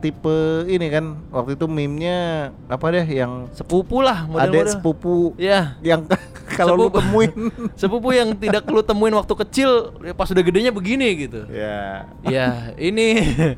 tipe 0.05 0.69
ini 0.69 0.85
kan 0.93 1.17
waktu 1.33 1.57
itu 1.57 1.65
meme-nya 1.65 2.49
apa 2.69 2.93
deh 2.93 3.05
yang 3.09 3.49
sepupu 3.49 4.05
lah 4.05 4.29
adek 4.29 4.29
model-model 4.29 4.69
sepupu. 4.69 5.17
Ya. 5.33 5.73
Yang 5.81 6.13
kalau 6.59 6.75
lu 6.75 6.87
temuin 6.91 7.31
sepupu 7.79 8.11
yang 8.11 8.35
tidak 8.35 8.67
lu 8.67 8.83
temuin 8.83 9.15
waktu 9.15 9.33
kecil 9.47 9.95
ya 10.03 10.11
pas 10.11 10.27
udah 10.27 10.43
gedenya 10.43 10.75
begini 10.75 11.07
gitu 11.27 11.47
ya 11.47 12.03
ya 12.27 12.75
ini 12.75 13.07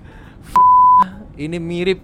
ini 1.45 1.57
mirip 1.57 1.99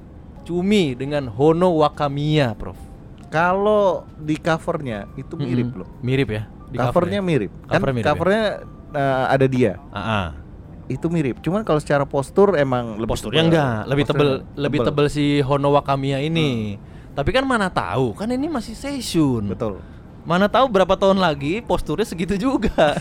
Cumi 0.48 0.96
dengan 0.96 1.28
Hono 1.28 1.76
Wakamiya 1.84 2.56
Prof 2.56 2.80
kalau 3.28 4.08
di 4.16 4.40
covernya 4.40 5.12
itu 5.20 5.36
mirip 5.36 5.76
Mm-mm. 5.76 5.80
loh. 5.84 5.90
mirip 6.00 6.30
ya 6.32 6.44
di 6.68 6.78
covernya 6.80 7.20
cover 7.20 7.24
ya? 7.24 7.30
mirip. 7.32 7.52
Kan 7.52 7.80
Covernya 7.80 7.94
mirip 7.96 8.04
ya? 8.04 8.08
covernya 8.12 8.44
eh, 8.92 9.26
ada 9.32 9.46
dia. 9.48 9.74
Ah. 9.88 10.30
Itu 10.88 11.08
mirip. 11.08 11.40
Cuman 11.40 11.64
kalau 11.64 11.80
secara 11.80 12.04
postur 12.04 12.56
emang 12.56 12.96
lebih 13.00 13.12
posturnya 13.12 13.44
tebel. 13.44 13.52
enggak 13.52 13.78
lebih 13.88 14.04
tebel 14.08 14.28
Posturnya 14.28 14.60
lebih 14.64 14.80
tebel 14.84 15.06
si 15.08 15.26
Hono 15.44 15.70
Wakamiya 15.76 16.20
ini 16.24 16.80
tapi 17.12 17.34
kan 17.34 17.42
mana 17.50 17.66
tahu 17.68 18.14
kan 18.14 18.30
ini 18.30 18.46
masih 18.46 18.78
session 18.78 19.50
Betul. 19.50 19.82
Mana 20.28 20.52
tahu 20.52 20.68
berapa 20.68 20.92
tahun 20.94 21.18
lagi 21.18 21.64
posturnya 21.64 22.04
segitu 22.04 22.36
juga. 22.36 22.94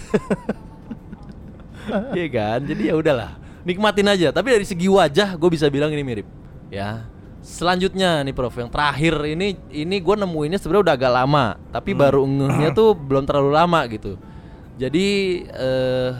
Iya 1.86 2.26
kan? 2.34 2.58
Jadi 2.66 2.90
ya 2.90 2.98
udahlah, 2.98 3.38
nikmatin 3.62 4.10
aja. 4.10 4.34
Tapi 4.34 4.58
dari 4.58 4.66
segi 4.66 4.90
wajah 4.90 5.38
gue 5.38 5.50
bisa 5.50 5.70
bilang 5.70 5.94
ini 5.94 6.02
mirip. 6.02 6.26
Ya. 6.66 7.06
Selanjutnya 7.46 8.26
nih 8.26 8.34
Prof, 8.34 8.58
yang 8.58 8.66
terakhir 8.66 9.14
ini 9.22 9.54
ini 9.70 10.02
gue 10.02 10.14
nemuinnya 10.18 10.58
sebenarnya 10.58 10.82
udah 10.82 10.96
agak 10.98 11.12
lama, 11.14 11.46
tapi 11.70 11.94
Hmm. 11.94 12.00
baru 12.02 12.22
ngehnya 12.26 12.70
tuh 12.74 12.90
belum 13.06 13.22
terlalu 13.22 13.50
lama 13.54 13.80
gitu. 13.86 14.18
Jadi 14.76 15.06
eh 15.46 16.10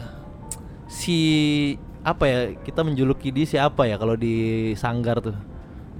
si 0.87 1.17
apa 1.99 2.23
ya 2.23 2.39
kita 2.63 2.87
menjuluki 2.87 3.35
dia 3.35 3.43
siapa 3.43 3.91
ya 3.91 3.99
kalau 3.99 4.15
di 4.15 4.71
sanggar 4.79 5.19
tuh 5.19 5.35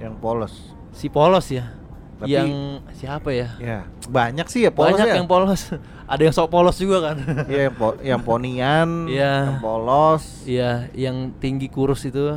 Yang 0.00 0.14
polos. 0.16 0.54
si 0.96 1.12
polos 1.12 1.52
ya 1.52 1.76
Tapi- 2.18 2.34
yang 2.34 2.50
siapa 2.90 3.30
ya 3.30 3.48
Ya, 3.56 3.78
banyak 4.04 4.46
sih 4.46 4.60
ya 4.60 4.70
polos 4.70 4.92
banyak 4.92 5.06
ya. 5.06 5.14
yang 5.16 5.26
polos 5.26 5.70
ada 6.10 6.18
yang 6.20 6.32
sok 6.32 6.48
polos 6.48 6.74
juga 6.74 6.98
kan 7.04 7.16
Iya, 7.46 7.62
yang, 7.64 7.74
po- 7.74 7.98
yang 8.00 8.20
ponian, 8.20 8.88
Iya. 9.06 9.34
yang 9.48 9.60
polos, 9.60 10.42
iya 10.44 10.90
yang 10.92 11.30
tinggi 11.36 11.66
kurus 11.66 12.02
itu 12.02 12.34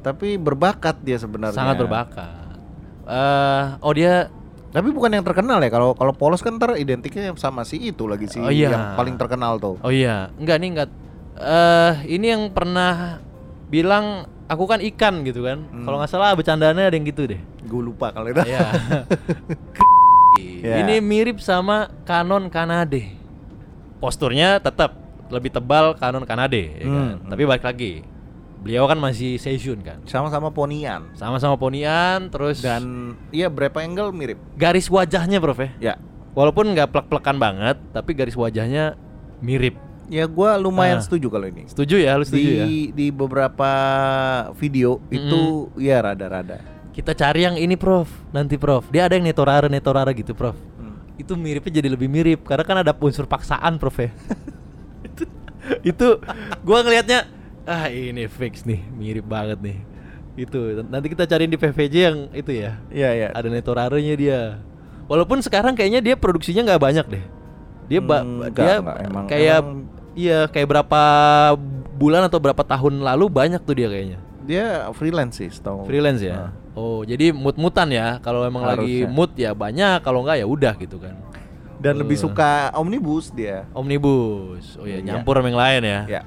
tapi 0.00 0.36
berbakat 0.36 1.00
dia 1.00 1.16
sebenarnya. 1.16 1.56
sangat 1.56 1.76
berbakat 1.78 2.30
eh 3.04 3.64
oh 3.78 3.90
dia 3.90 4.28
Tapi 4.70 4.90
bukan 4.90 5.06
yang 5.08 5.22
terkenal 5.22 5.58
ya. 5.58 5.70
Kalau 5.70 5.94
kalau 5.94 6.10
polos 6.10 6.38
kan 6.38 6.54
ntar 6.54 6.74
identiknya 6.74 7.30
sama 7.34 7.62
si 7.62 7.78
itu 7.78 8.04
lagi 8.04 8.26
si 8.26 8.36
Oh 8.36 8.50
iya. 8.50 8.68
yang 8.68 8.84
paling 8.94 9.14
terkenal 9.14 9.54
tuh. 9.56 9.78
oh 9.78 9.88
iya 9.88 10.34
enggak 10.34 10.56
nih 10.56 10.68
enggak 10.68 10.88
eh 11.36 11.92
ini 12.08 12.26
yang 12.28 12.42
pernah 12.48 13.22
bilang 13.64 14.26
aku 14.46 14.64
kan 14.64 14.80
ikan 14.84 15.22
gitu 15.22 15.40
kan 15.40 15.64
Hmm. 15.64 15.82
kalau 15.82 15.96
nggak 15.96 16.08
salah 16.08 16.32
bercandanya 16.32 16.84
ada 16.84 16.92
yang 16.92 17.04
gitu 17.04 17.24
deh 17.26 17.40
Gue 17.64 17.80
lupa 17.82 18.10
kalau 18.10 18.28
itu. 18.28 18.44
Iya. 18.44 18.60
Ya. 20.64 20.80
Ini 20.80 20.98
mirip 20.98 21.38
sama 21.38 21.92
Canon 22.02 22.48
Kanade. 22.48 23.12
Posturnya 23.98 24.56
tetap 24.58 24.96
lebih 25.28 25.48
tebal 25.50 25.94
Canon 25.94 26.24
Kanade, 26.24 26.72
ya 26.74 26.84
kan? 26.84 27.06
Hmm. 27.20 27.28
Tapi 27.28 27.42
balik 27.44 27.62
lagi, 27.62 28.00
beliau 28.58 28.84
kan 28.84 28.96
masih 28.96 29.36
session 29.36 29.78
kan, 29.78 30.00
Sama-sama 30.04 30.48
ponian. 30.48 31.12
sama-sama 31.12 31.54
ponian, 31.54 32.26
terus 32.28 32.58
Dan 32.58 33.14
iya 33.28 33.46
berapa 33.46 33.76
angle 33.78 34.10
mirip. 34.10 34.40
garis 34.54 34.88
wajahnya, 34.88 35.36
Prof 35.38 35.60
ya. 35.60 35.70
Ya. 35.78 35.94
Walaupun 36.32 36.72
nggak 36.72 36.90
plek-plekan 36.90 37.36
banget, 37.36 37.76
tapi 37.92 38.10
garis 38.10 38.34
wajahnya 38.34 38.96
mirip. 39.38 39.76
Ya 40.06 40.24
gua 40.24 40.54
lumayan 40.54 40.98
Ah. 40.98 41.02
setuju 41.02 41.26
kalau 41.28 41.44
ini. 41.44 41.64
Setuju 41.64 41.96
ya, 41.96 42.12
lu 42.14 42.22
setuju 42.22 42.44
di 42.44 42.54
ya? 42.54 42.66
di 42.90 43.06
beberapa 43.08 43.70
video 44.52 45.00
itu 45.08 45.40
ya 45.76 46.00
rada-rada. 46.00 46.60
Kita 46.90 47.10
cari 47.10 47.42
yang 47.42 47.56
ini, 47.56 47.74
Prof. 47.74 48.06
Nanti, 48.30 48.54
Prof. 48.54 48.86
Dia 48.88 49.04
ada 49.04 49.14
yang 49.14 49.24
netorara 49.24 49.66
netorara 49.66 50.12
gitu, 50.12 50.32
Prof. 50.32 50.54
Hmm. 50.76 50.98
itu 51.14 51.32
miripnya 51.32 51.78
jadi 51.78 51.88
lebih 51.88 52.06
mirip 52.06 52.42
karena 52.42 52.62
kan 52.62 52.76
ada 52.76 52.90
unsur 52.92 53.22
paksaan 53.24 53.78
prof 53.78 53.94
ya 53.94 54.10
itu, 55.06 55.22
itu 55.86 56.08
gue 56.60 56.78
ngelihatnya 56.80 57.30
ah 57.64 57.86
ini 57.86 58.26
fix 58.26 58.66
nih 58.66 58.82
mirip 58.90 59.22
banget 59.22 59.62
nih 59.62 59.78
itu 60.34 60.58
nanti 60.82 61.06
kita 61.06 61.22
cariin 61.24 61.46
di 61.46 61.56
PVJ 61.56 61.94
yang 61.94 62.18
itu 62.34 62.50
ya 62.52 62.82
Iya 62.90 63.10
iya. 63.14 63.28
ada 63.30 63.46
netorarenya 63.46 64.14
dia 64.18 64.38
walaupun 65.06 65.38
sekarang 65.38 65.72
kayaknya 65.72 66.02
dia 66.02 66.14
produksinya 66.14 66.66
nggak 66.66 66.82
banyak 66.82 67.06
deh 67.06 67.24
dia 67.86 68.00
ba- 68.02 68.26
Hmm, 68.26 68.50
dia 68.50 68.74
nggak. 68.74 68.96
Emang- 69.06 69.26
kayak 69.30 69.58
emang- 69.62 69.86
iya 70.14 70.46
kayak 70.46 70.68
berapa 70.68 71.00
bulan 71.92 72.24
atau 72.24 72.38
berapa 72.38 72.60
tahun 72.60 72.98
lalu 73.00 73.24
banyak 73.28 73.60
tuh 73.60 73.74
dia 73.74 73.88
kayaknya 73.88 74.18
Dia 74.44 74.92
freelance 74.92 75.40
sih, 75.40 75.48
setahu. 75.48 75.84
freelance 75.84 76.20
ya 76.20 76.36
Ah. 76.36 76.50
oh 76.74 77.00
jadi 77.02 77.30
mut-mutan 77.30 77.88
ya 77.88 78.18
kalau 78.18 78.42
emang 78.42 78.60
lagi 78.62 79.02
Harusnya. 79.02 79.08
mood 79.10 79.30
ya 79.34 79.50
banyak 79.52 79.98
kalau 80.00 80.20
nggak 80.20 80.36
ya 80.36 80.46
udah 80.46 80.74
gitu 80.76 80.98
kan 80.98 81.14
Dan 81.76 81.96
lebih 81.96 82.16
Eh. 82.16 82.22
suka 82.22 82.72
omnibus 82.72 83.28
dia. 83.28 83.68
omnibus 83.70 84.76
oh 84.76 84.84
ya 84.84 84.98
Iya. 84.98 85.04
nyampur 85.06 85.36
sama 85.36 85.48
yang 85.48 85.58
lain 85.58 85.82
ya 85.82 86.00
Ya. 86.06 86.22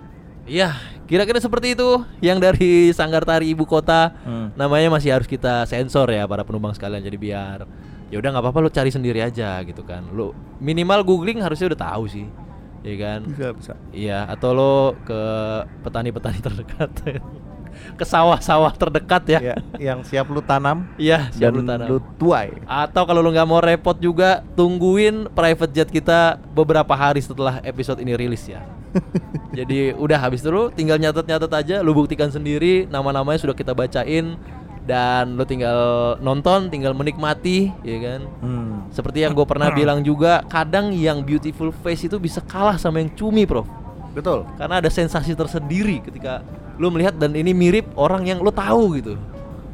Iya, 0.48 0.70
kira-kira 1.04 1.38
seperti 1.38 1.76
itu 1.76 1.90
yang 2.20 2.40
dari 2.40 2.96
Sanggar 2.96 3.20
Tari 3.22 3.52
Ibu 3.52 3.68
Kota. 3.68 4.16
Hmm. 4.24 4.48
Namanya 4.56 4.88
masih 4.90 5.12
harus 5.12 5.28
kita 5.28 5.68
sensor 5.68 6.08
ya 6.08 6.24
para 6.24 6.40
penumpang 6.42 6.72
sekalian. 6.72 7.04
Jadi 7.04 7.20
biar 7.20 7.68
ya 8.08 8.16
udah 8.16 8.30
nggak 8.32 8.40
apa-apa 8.42 8.60
lu 8.62 8.72
cari 8.72 8.88
sendiri 8.88 9.20
aja 9.20 9.60
gitu 9.62 9.84
kan. 9.84 10.08
Lu 10.08 10.32
minimal 10.58 11.04
googling 11.04 11.44
harusnya 11.44 11.68
udah 11.68 11.82
tahu 11.84 12.08
sih. 12.08 12.32
Iya 12.88 12.96
kan? 13.04 13.20
Bisa 13.28 13.48
bisa. 13.52 13.74
Iya, 13.92 14.24
atau 14.24 14.50
lo 14.56 14.76
ke 15.04 15.22
petani-petani 15.84 16.40
terdekat. 16.40 16.92
ke 17.94 18.06
sawah-sawah 18.08 18.74
terdekat 18.74 19.24
ya. 19.30 19.40
Ya, 19.54 19.56
yang 19.78 20.02
siap 20.02 20.26
lu 20.34 20.42
tanam 20.42 20.90
Iya, 20.98 21.30
siap 21.30 21.52
dan 21.52 21.52
lu 21.54 21.62
tanam. 21.62 21.86
lu 21.92 21.98
tuai. 22.18 22.58
Atau 22.66 23.06
kalau 23.06 23.22
lu 23.22 23.30
nggak 23.30 23.46
mau 23.46 23.62
repot 23.62 23.94
juga 23.94 24.42
tungguin 24.58 25.30
private 25.36 25.72
jet 25.76 25.90
kita 25.92 26.42
beberapa 26.56 26.96
hari 26.98 27.22
setelah 27.22 27.62
episode 27.62 28.02
ini 28.02 28.18
rilis 28.18 28.50
ya. 28.50 28.66
Jadi 29.58 29.94
udah 29.94 30.18
habis 30.18 30.42
itu 30.42 30.50
lu 30.50 30.74
tinggal 30.74 30.98
nyatet-nyatet 30.98 31.52
aja, 31.54 31.76
lu 31.86 31.94
buktikan 31.94 32.34
sendiri 32.34 32.90
nama-namanya 32.90 33.38
sudah 33.38 33.54
kita 33.54 33.78
bacain 33.78 34.40
dan 34.88 35.36
lu 35.36 35.44
tinggal 35.44 36.16
nonton, 36.24 36.72
tinggal 36.72 36.96
menikmati, 36.96 37.76
ya 37.84 37.98
kan. 38.00 38.22
Hmm. 38.40 38.88
Seperti 38.88 39.28
yang 39.28 39.36
gue 39.36 39.44
pernah 39.44 39.68
bilang 39.76 40.00
juga, 40.00 40.40
kadang 40.48 40.96
yang 40.96 41.20
beautiful 41.28 41.76
face 41.84 42.08
itu 42.08 42.16
bisa 42.16 42.40
kalah 42.40 42.80
sama 42.80 43.04
yang 43.04 43.12
cumi, 43.12 43.44
Prof. 43.44 43.68
Betul. 44.16 44.48
Karena 44.56 44.80
ada 44.80 44.88
sensasi 44.88 45.36
tersendiri 45.36 46.00
ketika 46.00 46.40
lu 46.80 46.88
melihat 46.88 47.20
dan 47.20 47.36
ini 47.36 47.52
mirip 47.52 47.92
orang 48.00 48.24
yang 48.24 48.40
lu 48.40 48.50
tahu 48.50 48.98
gitu. 48.98 49.14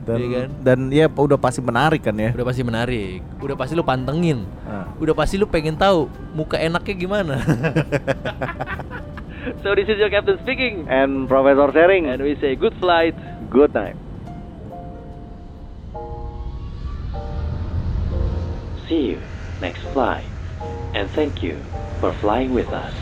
Dan 0.03 0.19
Iya 0.19 0.29
kan? 0.35 0.49
dan 0.59 0.79
ya 0.91 1.07
udah 1.07 1.39
pasti 1.39 1.63
menarik 1.63 2.03
kan 2.03 2.11
ya. 2.19 2.35
Udah 2.35 2.43
pasti 2.43 2.59
menarik, 2.59 3.23
udah 3.39 3.55
pasti 3.55 3.71
lu 3.71 3.87
pantengin. 3.87 4.43
Ah. 4.67 4.83
Udah 4.99 5.15
pasti 5.15 5.39
lu 5.39 5.47
pengen 5.47 5.79
tahu 5.79 6.11
muka 6.35 6.59
enaknya 6.59 6.91
gimana. 6.91 7.39
so 9.63 9.71
this 9.75 9.87
is 9.87 9.95
your 9.95 10.11
captain 10.11 10.35
speaking. 10.43 10.91
And 10.91 11.31
Profesor 11.31 11.71
sharing. 11.71 12.11
And 12.11 12.19
we 12.19 12.35
say 12.43 12.59
good 12.59 12.75
flight. 12.83 13.15
good 13.53 13.71
night. 13.71 13.95
See 18.89 18.95
you 18.95 19.27
next 19.61 19.81
flight, 19.93 20.33
and 20.93 21.09
thank 21.15 21.43
you 21.43 21.65
for 21.99 22.13
flying 22.21 22.53
with 22.53 22.71
us. 22.73 22.93